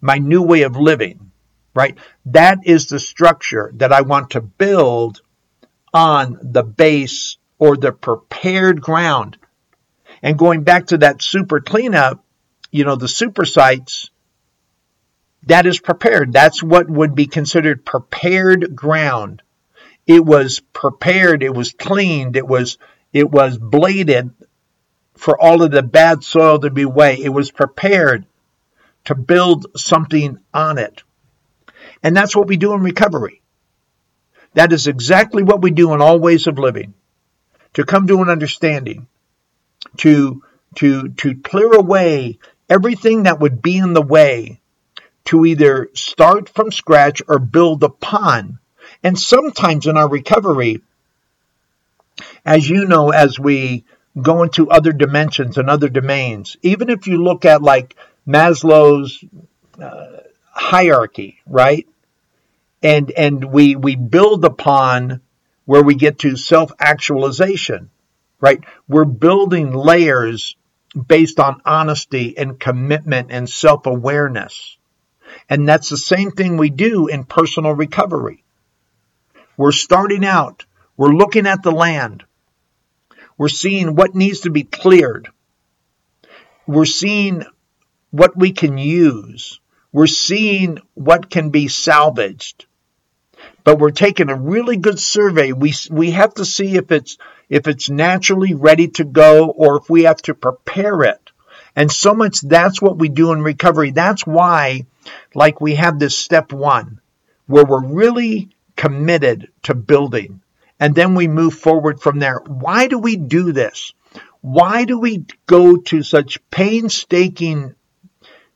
my 0.00 0.18
new 0.18 0.42
way 0.42 0.62
of 0.62 0.76
living 0.76 1.30
right? 1.74 1.96
That 2.26 2.58
is 2.64 2.86
the 2.86 3.00
structure 3.00 3.72
that 3.76 3.92
I 3.92 4.02
want 4.02 4.30
to 4.30 4.40
build 4.40 5.20
on 5.92 6.38
the 6.42 6.62
base 6.62 7.36
or 7.58 7.76
the 7.76 7.92
prepared 7.92 8.80
ground. 8.80 9.36
And 10.22 10.38
going 10.38 10.62
back 10.62 10.88
to 10.88 10.98
that 10.98 11.22
super 11.22 11.60
cleanup, 11.60 12.24
you 12.70 12.84
know, 12.84 12.96
the 12.96 13.08
super 13.08 13.44
sites, 13.44 14.10
that 15.44 15.66
is 15.66 15.80
prepared. 15.80 16.32
That's 16.32 16.62
what 16.62 16.88
would 16.90 17.14
be 17.14 17.26
considered 17.26 17.84
prepared 17.84 18.76
ground. 18.76 19.42
It 20.06 20.24
was 20.24 20.60
prepared, 20.72 21.42
it 21.42 21.54
was 21.54 21.72
cleaned, 21.72 22.36
it 22.36 22.46
was 22.46 22.78
it 23.12 23.30
was 23.30 23.58
bladed 23.58 24.30
for 25.16 25.40
all 25.40 25.62
of 25.62 25.70
the 25.70 25.82
bad 25.82 26.22
soil 26.22 26.58
to 26.60 26.70
be 26.70 26.82
away. 26.82 27.18
It 27.22 27.28
was 27.28 27.50
prepared 27.50 28.24
to 29.04 29.14
build 29.14 29.66
something 29.76 30.38
on 30.54 30.78
it. 30.78 31.02
And 32.02 32.16
that's 32.16 32.36
what 32.36 32.46
we 32.46 32.56
do 32.56 32.72
in 32.72 32.80
recovery. 32.80 33.42
That 34.54 34.72
is 34.72 34.86
exactly 34.86 35.42
what 35.42 35.62
we 35.62 35.70
do 35.70 35.94
in 35.94 36.00
all 36.00 36.18
ways 36.18 36.46
of 36.46 36.58
living. 36.58 36.94
To 37.74 37.84
come 37.84 38.06
to 38.08 38.20
an 38.20 38.28
understanding, 38.28 39.06
to, 39.98 40.42
to, 40.76 41.08
to 41.08 41.36
clear 41.36 41.72
away 41.72 42.38
everything 42.68 43.24
that 43.24 43.40
would 43.40 43.62
be 43.62 43.76
in 43.76 43.92
the 43.92 44.02
way, 44.02 44.60
to 45.26 45.46
either 45.46 45.90
start 45.94 46.48
from 46.48 46.72
scratch 46.72 47.22
or 47.28 47.38
build 47.38 47.84
upon. 47.84 48.58
And 49.02 49.18
sometimes 49.18 49.86
in 49.86 49.96
our 49.96 50.08
recovery, 50.08 50.82
as 52.44 52.68
you 52.68 52.86
know, 52.86 53.10
as 53.10 53.38
we 53.38 53.84
go 54.20 54.42
into 54.42 54.70
other 54.70 54.92
dimensions 54.92 55.58
and 55.58 55.70
other 55.70 55.88
domains, 55.88 56.56
even 56.62 56.90
if 56.90 57.06
you 57.06 57.22
look 57.22 57.44
at 57.44 57.62
like 57.62 57.94
Maslow's 58.26 59.22
uh, 59.80 60.18
hierarchy, 60.50 61.40
right? 61.46 61.86
And 62.82 63.10
and 63.10 63.44
we 63.44 63.76
we 63.76 63.96
build 63.96 64.44
upon 64.44 65.20
where 65.66 65.82
we 65.82 65.94
get 65.94 66.18
to 66.20 66.36
self-actualization, 66.36 67.90
right? 68.40 68.64
We're 68.88 69.04
building 69.04 69.72
layers 69.72 70.56
based 71.06 71.38
on 71.38 71.60
honesty 71.64 72.36
and 72.36 72.58
commitment 72.58 73.30
and 73.30 73.48
self-awareness. 73.48 74.78
And 75.48 75.68
that's 75.68 75.88
the 75.88 75.96
same 75.96 76.32
thing 76.32 76.56
we 76.56 76.70
do 76.70 77.06
in 77.06 77.24
personal 77.24 77.72
recovery. 77.72 78.42
We're 79.56 79.72
starting 79.72 80.24
out, 80.24 80.64
we're 80.96 81.12
looking 81.12 81.46
at 81.46 81.62
the 81.62 81.70
land, 81.70 82.24
we're 83.36 83.48
seeing 83.48 83.94
what 83.94 84.14
needs 84.14 84.40
to 84.40 84.50
be 84.50 84.64
cleared, 84.64 85.28
we're 86.66 86.84
seeing 86.84 87.44
what 88.10 88.36
we 88.36 88.52
can 88.52 88.78
use, 88.78 89.60
we're 89.92 90.06
seeing 90.06 90.78
what 90.94 91.30
can 91.30 91.50
be 91.50 91.68
salvaged. 91.68 92.66
But 93.64 93.78
we're 93.78 93.90
taking 93.90 94.30
a 94.30 94.36
really 94.36 94.76
good 94.76 94.98
survey. 94.98 95.52
We, 95.52 95.74
we 95.90 96.12
have 96.12 96.34
to 96.34 96.44
see 96.44 96.76
if 96.76 96.90
it's, 96.90 97.18
if 97.48 97.68
it's 97.68 97.90
naturally 97.90 98.54
ready 98.54 98.88
to 98.88 99.04
go 99.04 99.50
or 99.50 99.78
if 99.78 99.90
we 99.90 100.04
have 100.04 100.22
to 100.22 100.34
prepare 100.34 101.02
it. 101.02 101.30
And 101.76 101.90
so 101.90 102.14
much 102.14 102.40
that's 102.40 102.82
what 102.82 102.98
we 102.98 103.08
do 103.08 103.32
in 103.32 103.42
recovery. 103.42 103.90
That's 103.90 104.26
why, 104.26 104.86
like, 105.34 105.60
we 105.60 105.76
have 105.76 105.98
this 105.98 106.16
step 106.16 106.52
one 106.52 107.00
where 107.46 107.64
we're 107.64 107.86
really 107.86 108.50
committed 108.76 109.48
to 109.64 109.74
building 109.74 110.40
and 110.80 110.94
then 110.94 111.14
we 111.14 111.28
move 111.28 111.54
forward 111.54 112.00
from 112.00 112.18
there. 112.18 112.40
Why 112.46 112.86
do 112.88 112.98
we 112.98 113.16
do 113.16 113.52
this? 113.52 113.92
Why 114.40 114.86
do 114.86 114.98
we 114.98 115.26
go 115.46 115.76
to 115.76 116.02
such 116.02 116.38
painstaking 116.50 117.74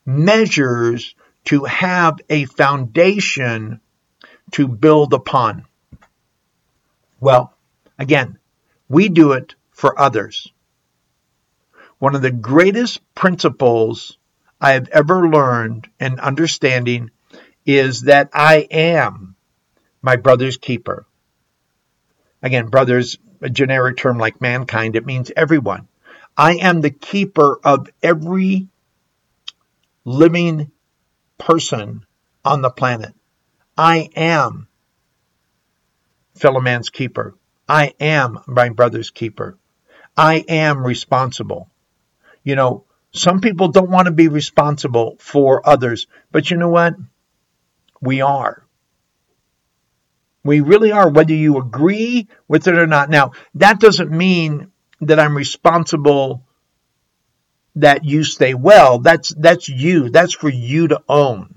measures 0.07 1.15
to 1.47 1.65
have 1.65 2.21
a 2.31 2.47
foundation 2.47 3.81
to 4.55 4.69
build 4.69 5.13
upon? 5.13 5.67
Well, 7.19 7.53
again, 7.99 8.39
we 8.89 9.09
do 9.09 9.33
it 9.33 9.57
for 9.73 9.99
others. 10.01 10.53
One 11.99 12.15
of 12.15 12.23
the 12.23 12.31
greatest 12.31 13.01
principles 13.17 14.17
I 14.61 14.73
have 14.73 14.89
ever 14.89 15.29
learned 15.29 15.89
and 15.99 16.21
understanding 16.21 17.11
is 17.67 18.03
that 18.03 18.31
I 18.33 18.69
am 18.71 19.35
my 20.03 20.17
brother's 20.17 20.57
keeper. 20.57 21.05
Again, 22.41 22.69
brother's 22.69 23.19
a 23.41 23.51
generic 23.51 23.97
term 23.97 24.19
like 24.19 24.41
mankind. 24.41 24.95
It 24.95 25.05
means 25.05 25.33
everyone. 25.35 25.89
I 26.37 26.57
am 26.57 26.81
the 26.81 26.91
keeper 26.91 27.59
of 27.65 27.89
every 28.03 28.69
living 30.05 30.71
person 31.39 32.07
on 32.45 32.63
the 32.63 32.71
planet. 32.71 33.15
I 33.77 34.09
am 34.15 34.69
fellow 36.35 36.61
man's 36.61 36.91
keeper. 36.91 37.35
I 37.69 37.95
am 38.01 38.39
my 38.47 38.69
brother's 38.69 39.11
keeper. 39.11 39.59
I 40.17 40.45
am 40.49 40.85
responsible. 40.85 41.71
You 42.43 42.57
know, 42.57 42.85
some 43.13 43.41
people 43.41 43.69
don't 43.69 43.91
want 43.91 44.07
to 44.07 44.13
be 44.13 44.29
responsible 44.29 45.17
for 45.19 45.67
others, 45.69 46.07
but 46.31 46.51
you 46.51 46.57
know 46.57 46.69
what? 46.69 46.95
We 48.01 48.21
are. 48.21 48.65
We 50.45 50.61
really 50.61 50.93
are, 50.93 51.09
whether 51.09 51.33
you 51.33 51.57
agree 51.57 52.29
with 52.47 52.69
it 52.69 52.77
or 52.77 52.87
not. 52.87 53.09
Now, 53.09 53.33
that 53.55 53.81
doesn't 53.81 54.11
mean 54.11 54.71
that 55.01 55.19
I'm 55.19 55.37
responsible 55.37 56.45
that 57.77 58.05
you 58.05 58.25
stay 58.25 58.53
well. 58.53 58.99
That's, 58.99 59.35
that's 59.35 59.69
you. 59.69 60.11
That's 60.11 60.35
for 60.35 60.51
you 60.51 60.89
to 60.89 61.03
own. 61.09 61.54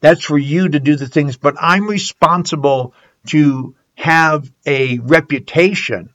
That's 0.00 0.24
for 0.24 0.38
you 0.38 0.68
to 0.68 0.80
do 0.80 0.96
the 0.96 1.08
things, 1.08 1.36
but 1.36 1.56
I'm 1.60 1.86
responsible 1.86 2.94
to 3.28 3.74
have 3.94 4.50
a 4.66 4.98
reputation. 4.98 6.10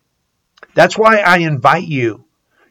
That's 0.74 0.98
why 0.98 1.17
I 1.17 1.38
invite 1.38 1.88
you. 1.88 2.26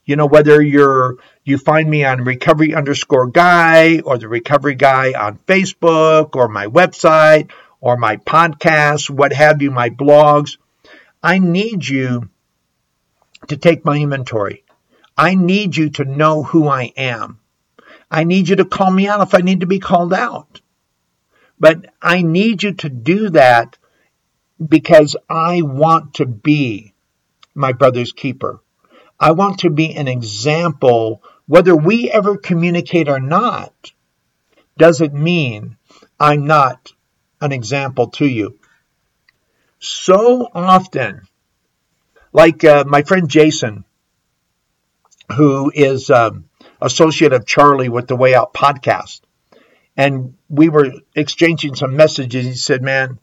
You 0.05 0.17
know, 0.17 0.27
whether 0.27 0.61
you're, 0.61 1.17
you 1.45 1.57
find 1.57 1.89
me 1.89 2.05
on 2.05 2.25
recovery 2.25 2.75
underscore 2.75 3.29
guy 3.29 4.01
or 4.01 4.19
the 4.19 4.29
recovery 4.29 4.75
guy 4.75 5.13
on 5.13 5.39
Facebook 5.47 6.37
or 6.37 6.49
my 6.49 6.67
website 6.67 7.51
or 7.81 7.97
my 7.97 8.17
podcasts, 8.17 9.09
what 9.09 9.33
have 9.33 9.63
you, 9.63 9.71
my 9.71 9.91
blogs. 9.91 10.59
I 11.23 11.39
need 11.39 11.87
you 11.87 12.29
to 13.49 13.57
take 13.57 13.85
my 13.85 13.97
inventory. 13.97 14.65
I 15.17 15.37
need 15.37 15.77
you 15.77 15.91
to 15.91 16.05
know 16.05 16.43
who 16.43 16.69
I 16.69 16.93
am. 16.97 17.39
I 18.11 18.25
need 18.25 18.49
you 18.49 18.57
to 18.57 18.65
call 18.65 18.91
me 18.91 19.09
out 19.09 19.21
if 19.21 19.35
I 19.35 19.39
need 19.39 19.61
to 19.61 19.67
be 19.67 19.79
called 19.79 20.13
out. 20.13 20.61
But 21.59 21.87
I 22.03 22.23
need 22.23 22.63
you 22.63 22.73
to 22.75 22.89
do 22.89 23.31
that 23.31 23.79
because 24.67 25.17
I 25.29 25.63
want 25.63 26.15
to 26.15 26.27
be 26.27 26.95
my 27.55 27.73
brother's 27.73 28.13
keeper. 28.13 28.61
I 29.19 29.33
want 29.33 29.61
to 29.61 29.71
be 29.71 29.95
an 29.95 30.09
example, 30.09 31.23
whether 31.47 31.75
we 31.75 32.11
ever 32.11 32.37
communicate 32.37 33.09
or 33.09 33.21
not, 33.21 33.93
doesn't 34.77 35.15
mean 35.15 35.77
I'm 36.19 36.47
not 36.47 36.93
an 37.41 37.53
example 37.53 38.09
to 38.09 38.27
you. 38.27 38.59
So 39.79 40.49
often, 40.53 41.23
like 42.33 42.65
uh, 42.65 42.85
my 42.87 43.03
friend 43.03 43.29
Jason, 43.29 43.85
who 45.37 45.71
is 45.75 46.11
um, 46.11 46.49
associate 46.81 47.33
of 47.33 47.47
Charlie 47.47 47.89
with 47.89 48.09
the 48.09 48.17
Way 48.17 48.35
Out 48.35 48.53
podcast, 48.55 49.21
and 49.97 50.35
we 50.55 50.69
were 50.69 50.93
exchanging 51.15 51.75
some 51.75 51.97
messages. 51.97 52.47
He 52.47 52.55
said, 52.55 52.83
Man, 52.83 53.19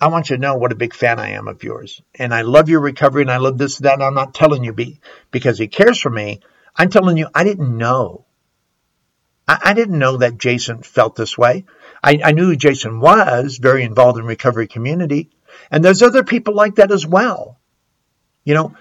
I 0.00 0.08
want 0.08 0.30
you 0.30 0.36
to 0.36 0.42
know 0.42 0.56
what 0.56 0.72
a 0.72 0.76
big 0.76 0.94
fan 0.94 1.18
I 1.18 1.30
am 1.30 1.48
of 1.48 1.62
yours. 1.62 2.02
And 2.14 2.34
I 2.34 2.42
love 2.42 2.68
your 2.68 2.80
recovery 2.80 3.22
and 3.22 3.30
I 3.30 3.36
love 3.36 3.58
this, 3.58 3.78
that. 3.78 4.00
I'm 4.00 4.14
not 4.14 4.34
telling 4.34 4.64
you 4.64 4.72
be, 4.72 5.00
because 5.30 5.58
he 5.58 5.68
cares 5.68 6.00
for 6.00 6.10
me. 6.10 6.40
I'm 6.74 6.88
telling 6.88 7.16
you, 7.16 7.28
I 7.34 7.44
didn't 7.44 7.76
know. 7.76 8.26
I, 9.46 9.58
I 9.64 9.74
didn't 9.74 9.98
know 9.98 10.18
that 10.18 10.38
Jason 10.38 10.82
felt 10.82 11.16
this 11.16 11.36
way. 11.36 11.64
I, 12.02 12.20
I 12.24 12.32
knew 12.32 12.56
Jason 12.56 13.00
was 13.00 13.58
very 13.60 13.82
involved 13.82 14.18
in 14.18 14.24
recovery 14.24 14.68
community. 14.68 15.30
And 15.70 15.84
there's 15.84 16.02
other 16.02 16.24
people 16.24 16.54
like 16.54 16.76
that 16.76 16.92
as 16.92 17.06
well. 17.06 17.58
You 18.44 18.54
know, 18.54 18.74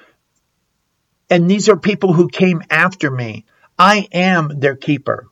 and 1.30 1.50
these 1.50 1.70
are 1.70 1.78
people 1.78 2.14
who 2.14 2.30
came 2.30 2.64
after 2.70 3.12
me. 3.12 3.46
I 3.78 4.08
am 4.12 4.60
their 4.60 4.76
keeper. 4.76 5.28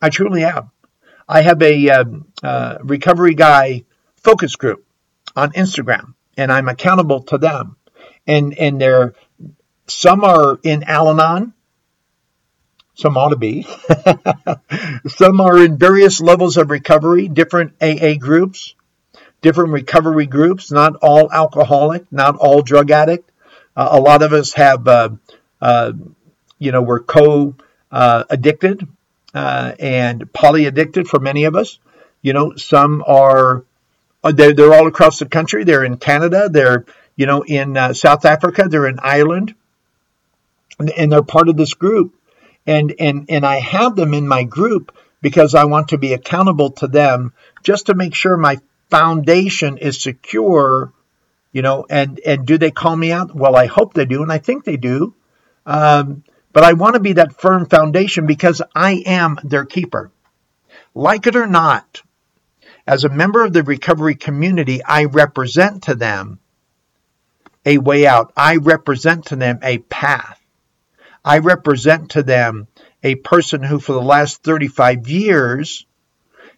I 0.00 0.10
truly 0.10 0.44
am. 0.44 0.70
I 1.28 1.42
have 1.42 1.62
a 1.62 1.90
uh, 1.90 2.04
uh, 2.42 2.78
recovery 2.82 3.34
guy 3.34 3.84
focus 4.16 4.56
group 4.56 4.84
on 5.34 5.52
Instagram, 5.52 6.14
and 6.36 6.52
I'm 6.52 6.68
accountable 6.68 7.22
to 7.24 7.38
them. 7.38 7.76
And 8.26 8.56
and 8.58 8.80
they're 8.80 9.14
some 9.86 10.24
are 10.24 10.58
in 10.62 10.82
Al-Anon, 10.84 11.52
some 12.94 13.16
ought 13.16 13.30
to 13.30 13.36
be. 13.36 13.66
some 15.08 15.40
are 15.40 15.58
in 15.62 15.76
various 15.76 16.20
levels 16.20 16.56
of 16.56 16.70
recovery, 16.70 17.28
different 17.28 17.74
AA 17.82 18.14
groups, 18.18 18.74
different 19.42 19.72
recovery 19.72 20.26
groups. 20.26 20.70
Not 20.70 20.96
all 20.96 21.30
alcoholic, 21.32 22.10
not 22.12 22.36
all 22.36 22.62
drug 22.62 22.90
addict. 22.90 23.30
Uh, 23.76 23.88
a 23.92 24.00
lot 24.00 24.22
of 24.22 24.32
us 24.32 24.52
have, 24.54 24.86
uh, 24.86 25.10
uh, 25.60 25.92
you 26.58 26.72
know, 26.72 26.82
we're 26.82 27.00
co 27.00 27.56
uh, 27.90 28.24
addicted 28.30 28.86
uh, 29.34 29.72
and 29.78 30.32
poly 30.32 30.66
addicted 30.66 31.08
for 31.08 31.18
many 31.18 31.44
of 31.44 31.56
us. 31.56 31.78
You 32.22 32.32
know, 32.32 32.56
some 32.56 33.04
are 33.06 33.64
uh, 34.22 34.32
they're, 34.32 34.54
they're 34.54 34.72
all 34.72 34.86
across 34.86 35.18
the 35.18 35.26
country. 35.26 35.64
They're 35.64 35.84
in 35.84 35.98
Canada. 35.98 36.48
They're, 36.50 36.86
you 37.16 37.26
know, 37.26 37.42
in 37.42 37.76
uh, 37.76 37.92
South 37.92 38.24
Africa. 38.24 38.66
They're 38.68 38.86
in 38.86 38.98
Ireland. 39.00 39.54
And, 40.78 40.90
and 40.90 41.12
they're 41.12 41.22
part 41.22 41.48
of 41.48 41.56
this 41.56 41.74
group. 41.74 42.14
And, 42.66 42.94
and, 42.98 43.26
and 43.28 43.44
I 43.44 43.60
have 43.60 43.94
them 43.94 44.14
in 44.14 44.26
my 44.26 44.44
group 44.44 44.96
because 45.20 45.54
I 45.54 45.64
want 45.64 45.88
to 45.88 45.98
be 45.98 46.14
accountable 46.14 46.70
to 46.72 46.86
them 46.86 47.34
just 47.62 47.86
to 47.86 47.94
make 47.94 48.14
sure 48.14 48.36
my 48.36 48.58
foundation 48.88 49.76
is 49.76 50.00
secure, 50.00 50.92
you 51.52 51.60
know, 51.60 51.84
and, 51.90 52.18
and 52.24 52.46
do 52.46 52.56
they 52.56 52.70
call 52.70 52.96
me 52.96 53.12
out? 53.12 53.34
Well, 53.34 53.54
I 53.54 53.66
hope 53.66 53.92
they 53.92 54.06
do. 54.06 54.22
And 54.22 54.32
I 54.32 54.38
think 54.38 54.64
they 54.64 54.78
do. 54.78 55.14
Um, 55.66 56.24
but 56.54 56.62
I 56.64 56.72
want 56.72 56.94
to 56.94 57.00
be 57.00 57.14
that 57.14 57.38
firm 57.38 57.66
foundation 57.66 58.26
because 58.26 58.62
I 58.74 59.02
am 59.04 59.38
their 59.42 59.66
keeper. 59.66 60.12
Like 60.94 61.26
it 61.26 61.34
or 61.34 61.48
not, 61.48 62.02
as 62.86 63.02
a 63.02 63.08
member 63.08 63.44
of 63.44 63.52
the 63.52 63.64
recovery 63.64 64.14
community, 64.14 64.82
I 64.82 65.06
represent 65.06 65.82
to 65.84 65.96
them 65.96 66.38
a 67.66 67.78
way 67.78 68.06
out. 68.06 68.32
I 68.36 68.56
represent 68.56 69.26
to 69.26 69.36
them 69.36 69.58
a 69.62 69.78
path. 69.78 70.40
I 71.24 71.38
represent 71.38 72.12
to 72.12 72.22
them 72.22 72.68
a 73.02 73.16
person 73.16 73.62
who, 73.64 73.80
for 73.80 73.92
the 73.92 74.02
last 74.02 74.44
35 74.44 75.08
years, 75.08 75.86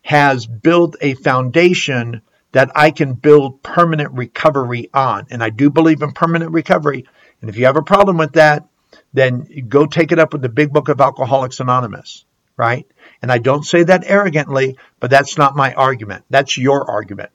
has 0.03 0.47
built 0.47 0.97
a 1.01 1.15
foundation 1.15 2.21
that 2.53 2.71
I 2.75 2.91
can 2.91 3.15
build 3.15 3.63
permanent 3.63 4.13
recovery 4.13 4.91
on. 4.93 5.27
And 5.31 5.43
I 5.43 5.49
do 5.49 5.71
believe 5.71 6.03
in 6.03 6.13
permanent 6.13 6.53
recovery. 6.53 7.07
And 7.41 7.49
if 7.49 7.57
you 7.57 7.65
have 7.65 7.77
a 7.77 7.83
problem 7.83 8.19
with 8.19 8.33
that, 8.33 8.69
then 9.13 9.67
go 9.69 9.87
take 9.87 10.13
it 10.13 10.19
up 10.19 10.33
with 10.33 10.43
the 10.43 10.49
big 10.49 10.73
book 10.73 10.89
of 10.89 11.01
Alcoholics 11.01 11.61
Anonymous, 11.61 12.25
right? 12.57 12.87
And 13.23 13.33
I 13.33 13.39
don't 13.39 13.65
say 13.65 13.83
that 13.85 14.05
arrogantly, 14.07 14.79
but 15.01 15.11
that's 15.11 15.39
not 15.39 15.57
my 15.57 15.73
argument. 15.75 16.25
That's 16.31 16.57
your 16.57 16.91
argument. 16.91 17.31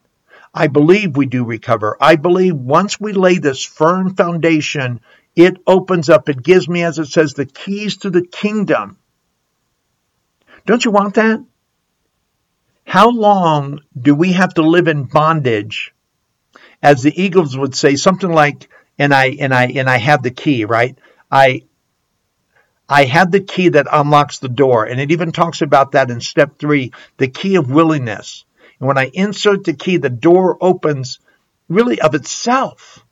I 0.53 0.67
believe 0.67 1.15
we 1.15 1.27
do 1.27 1.45
recover. 1.45 1.97
I 1.99 2.17
believe 2.17 2.55
once 2.55 2.99
we 2.99 3.13
lay 3.13 3.37
this 3.37 3.63
firm 3.63 4.15
foundation, 4.15 4.99
it 5.35 5.57
opens 5.65 6.09
up, 6.09 6.27
it 6.27 6.43
gives 6.43 6.67
me, 6.67 6.83
as 6.83 6.99
it 6.99 7.07
says, 7.07 7.33
the 7.33 7.45
keys 7.45 7.97
to 7.97 8.09
the 8.09 8.25
kingdom. 8.25 8.97
Don't 10.65 10.83
you 10.83 10.91
want 10.91 11.15
that? 11.15 11.43
How 12.85 13.09
long 13.09 13.79
do 13.97 14.13
we 14.13 14.33
have 14.33 14.53
to 14.55 14.61
live 14.61 14.87
in 14.87 15.05
bondage? 15.05 15.93
As 16.83 17.03
the 17.03 17.21
Eagles 17.21 17.57
would 17.57 17.75
say, 17.75 17.95
something 17.95 18.31
like, 18.31 18.67
and 18.97 19.13
I 19.13 19.27
and 19.39 19.53
I 19.53 19.67
and 19.67 19.89
I 19.89 19.97
have 19.97 20.23
the 20.23 20.31
key, 20.31 20.65
right? 20.65 20.97
I 21.31 21.63
I 22.89 23.05
had 23.05 23.31
the 23.31 23.39
key 23.39 23.69
that 23.69 23.87
unlocks 23.89 24.39
the 24.39 24.49
door. 24.49 24.83
And 24.83 24.99
it 24.99 25.11
even 25.11 25.31
talks 25.31 25.61
about 25.61 25.93
that 25.93 26.11
in 26.11 26.19
step 26.19 26.59
three, 26.59 26.91
the 27.17 27.29
key 27.29 27.55
of 27.55 27.71
willingness. 27.71 28.43
And 28.79 28.87
when 28.87 28.97
I 28.97 29.09
insert 29.13 29.63
the 29.63 29.73
key, 29.73 29.95
the 29.95 30.09
door 30.09 30.57
opens 30.59 31.19
really 31.69 32.01
of 32.01 32.15
itself. 32.15 33.05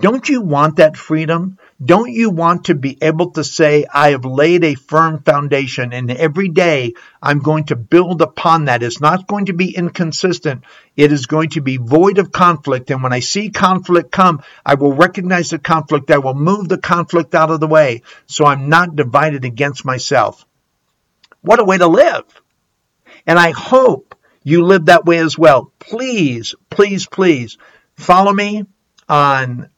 Don't 0.00 0.28
you 0.28 0.40
want 0.40 0.76
that 0.76 0.96
freedom? 0.96 1.58
Don't 1.82 2.10
you 2.10 2.30
want 2.30 2.64
to 2.64 2.74
be 2.74 2.98
able 3.00 3.30
to 3.32 3.44
say, 3.44 3.86
I 3.92 4.10
have 4.10 4.24
laid 4.24 4.64
a 4.64 4.74
firm 4.74 5.22
foundation 5.22 5.92
and 5.92 6.10
every 6.10 6.48
day 6.48 6.94
I'm 7.22 7.38
going 7.38 7.66
to 7.66 7.76
build 7.76 8.20
upon 8.20 8.64
that? 8.64 8.82
It's 8.82 9.00
not 9.00 9.28
going 9.28 9.46
to 9.46 9.52
be 9.52 9.76
inconsistent. 9.76 10.64
It 10.96 11.12
is 11.12 11.26
going 11.26 11.50
to 11.50 11.60
be 11.60 11.76
void 11.76 12.18
of 12.18 12.32
conflict. 12.32 12.90
And 12.90 13.00
when 13.00 13.12
I 13.12 13.20
see 13.20 13.50
conflict 13.50 14.10
come, 14.10 14.42
I 14.66 14.74
will 14.74 14.92
recognize 14.92 15.50
the 15.50 15.60
conflict. 15.60 16.10
I 16.10 16.18
will 16.18 16.34
move 16.34 16.68
the 16.68 16.78
conflict 16.78 17.36
out 17.36 17.52
of 17.52 17.60
the 17.60 17.68
way 17.68 18.02
so 18.26 18.44
I'm 18.44 18.68
not 18.68 18.96
divided 18.96 19.44
against 19.44 19.84
myself. 19.84 20.44
What 21.42 21.60
a 21.60 21.64
way 21.64 21.78
to 21.78 21.86
live. 21.86 22.24
And 23.24 23.38
I 23.38 23.52
hope 23.52 24.16
you 24.42 24.64
live 24.64 24.86
that 24.86 25.04
way 25.04 25.18
as 25.18 25.38
well. 25.38 25.72
Please, 25.78 26.56
please, 26.70 27.06
please 27.06 27.56
follow 27.94 28.32
me 28.32 28.64
on 29.08 29.70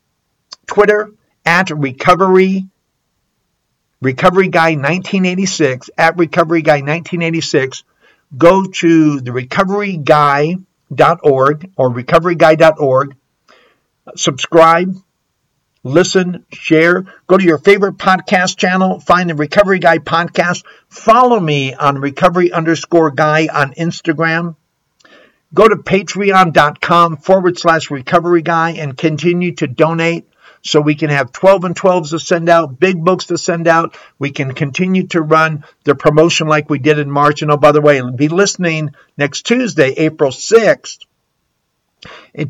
Twitter 0.67 1.13
at 1.45 1.71
recovery 1.71 2.67
recovery 4.01 4.49
guy 4.49 4.71
1986 4.71 5.91
at 5.97 6.17
recovery 6.17 6.63
guy 6.63 6.77
1986 6.77 7.85
go 8.37 8.65
to 8.65 9.21
the 9.21 9.31
recoveryguy.org 9.31 11.71
or 11.77 11.91
recoveryguy.org 11.91 13.17
subscribe 14.17 14.97
listen 15.83 16.45
share 16.53 17.05
go 17.27 17.37
to 17.37 17.45
your 17.45 17.59
favorite 17.59 17.97
podcast 17.97 18.57
channel 18.57 19.01
find 19.01 19.31
the 19.31 19.35
recovery 19.35 19.79
guy 19.79 19.99
podcast 19.99 20.65
follow 20.89 21.41
me 21.41 21.75
on 21.75 21.99
recovery 21.99 22.53
underscore 22.53 23.11
guy 23.11 23.49
on 23.53 23.73
instagram 23.75 24.57
go 25.53 25.69
to 25.69 25.77
patreon.com 25.77 27.17
forward 27.17 27.59
slash 27.59 27.91
recovery 27.91 28.43
guy 28.43 28.73
and 28.73 28.97
continue 28.97 29.55
to 29.55 29.67
donate 29.67 30.30
so 30.63 30.81
we 30.81 30.95
can 30.95 31.11
have 31.11 31.33
12 31.33 31.65
and 31.65 31.77
12s 31.77 32.11
to 32.11 32.19
send 32.19 32.49
out, 32.49 32.79
big 32.79 33.03
books 33.03 33.27
to 33.27 33.39
send 33.39 33.67
out. 33.67 33.97
We 34.19 34.31
can 34.31 34.53
continue 34.53 35.07
to 35.09 35.23
run 35.23 35.65
the 35.85 35.95
promotion 35.95 36.49
like 36.49 36.69
we 36.69 36.79
did 36.79 36.99
in 36.99 37.11
March. 37.11 37.43
And 37.43 37.51
oh, 37.51 37.57
by 37.57 37.73
the 37.73 37.81
way, 37.81 38.03
be 38.15 38.29
listening 38.29 38.91
next 39.17 39.43
Tuesday, 39.47 39.91
April 39.97 40.31
6th, 40.31 40.99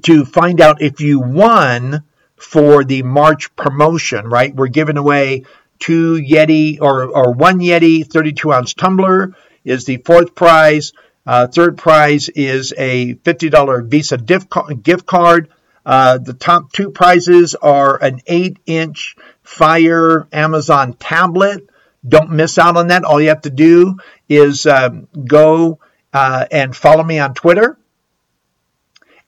to 0.02 0.24
find 0.24 0.60
out 0.60 0.82
if 0.82 1.00
you 1.00 1.20
won 1.20 2.04
for 2.36 2.84
the 2.84 3.02
March 3.02 3.54
promotion, 3.54 4.26
right? 4.26 4.54
We're 4.54 4.68
giving 4.68 4.96
away 4.96 5.44
two 5.78 6.14
Yeti 6.14 6.78
or, 6.80 7.04
or 7.04 7.32
one 7.32 7.60
Yeti 7.60 8.06
32 8.06 8.52
ounce 8.52 8.74
tumbler 8.74 9.34
is 9.64 9.84
the 9.84 9.98
fourth 9.98 10.34
prize. 10.34 10.92
Uh, 11.26 11.46
third 11.46 11.76
prize 11.76 12.28
is 12.28 12.72
a 12.76 13.14
$50 13.14 13.86
Visa 13.86 14.16
gift 14.18 15.06
card. 15.06 15.48
Uh, 15.84 16.18
the 16.18 16.34
top 16.34 16.72
two 16.72 16.90
prizes 16.90 17.54
are 17.54 18.02
an 18.02 18.20
8 18.26 18.58
inch 18.66 19.16
Fire 19.42 20.28
Amazon 20.32 20.94
tablet. 20.94 21.68
Don't 22.06 22.30
miss 22.30 22.58
out 22.58 22.76
on 22.76 22.88
that. 22.88 23.04
All 23.04 23.20
you 23.20 23.28
have 23.28 23.42
to 23.42 23.50
do 23.50 23.96
is 24.28 24.66
um, 24.66 25.08
go 25.26 25.80
uh, 26.12 26.46
and 26.50 26.74
follow 26.74 27.02
me 27.02 27.18
on 27.18 27.34
Twitter 27.34 27.78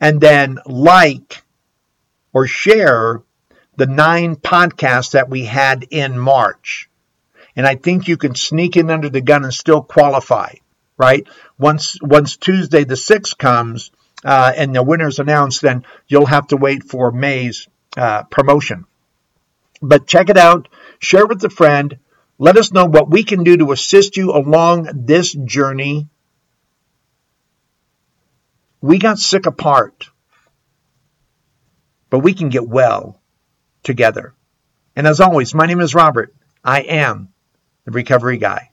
and 0.01 0.21
then 0.21 0.59
like 0.67 1.43
or 2.33 2.47
share 2.47 3.23
the 3.77 3.87
nine 3.87 4.37
podcasts 4.37 5.13
that 5.13 5.31
we 5.31 5.45
had 5.45 5.87
in 5.91 6.19
March. 6.19 6.91
And 7.55 7.67
I 7.67 7.77
think 7.77 8.09
you 8.09 8.17
can 8.17 8.35
sneak 8.35 8.77
in 8.77 8.91
under 8.91 9.09
the 9.09 9.21
gun 9.21 9.45
and 9.45 9.53
still 9.53 9.83
qualify, 9.83 10.55
right? 10.97 11.27
Once 11.59 11.97
once 12.03 12.37
Tuesday 12.37 12.85
the 12.85 12.95
6th 12.95 13.39
comes, 13.39 13.91
uh, 14.25 14.53
and 14.57 14.75
the 14.75 14.83
winner's 14.83 15.19
announced, 15.19 15.63
then 15.63 15.85
you'll 16.09 16.27
have 16.27 16.47
to 16.49 16.57
wait 16.57 16.85
for 16.85 17.11
May's 17.11 17.69
uh, 17.97 18.25
promotion. 18.25 18.85
But 19.81 20.07
check 20.07 20.31
it 20.31 20.37
out, 20.37 20.69
share 21.01 21.27
with 21.27 21.43
a 21.45 21.51
friend. 21.51 21.99
Let 22.39 22.57
us 22.57 22.73
know 22.73 22.87
what 22.87 23.11
we 23.11 23.25
can 23.25 23.45
do 23.45 23.57
to 23.59 23.73
assist 23.73 24.17
you 24.17 24.33
along 24.33 24.89
this 25.07 25.33
journey. 25.33 26.09
We 28.81 28.99
got 28.99 29.19
sick 29.19 29.47
apart, 29.47 30.11
but 32.11 32.21
we 32.21 32.35
can 32.35 32.49
get 32.49 32.67
well 32.67 33.21
together. 33.83 34.35
And 34.97 35.07
as 35.07 35.21
always, 35.21 35.55
my 35.55 35.67
name 35.67 35.81
is 35.81 35.95
Robert. 35.95 36.35
I 36.65 36.81
am 36.81 37.29
the 37.85 37.93
recovery 37.93 38.39
guy. 38.39 38.72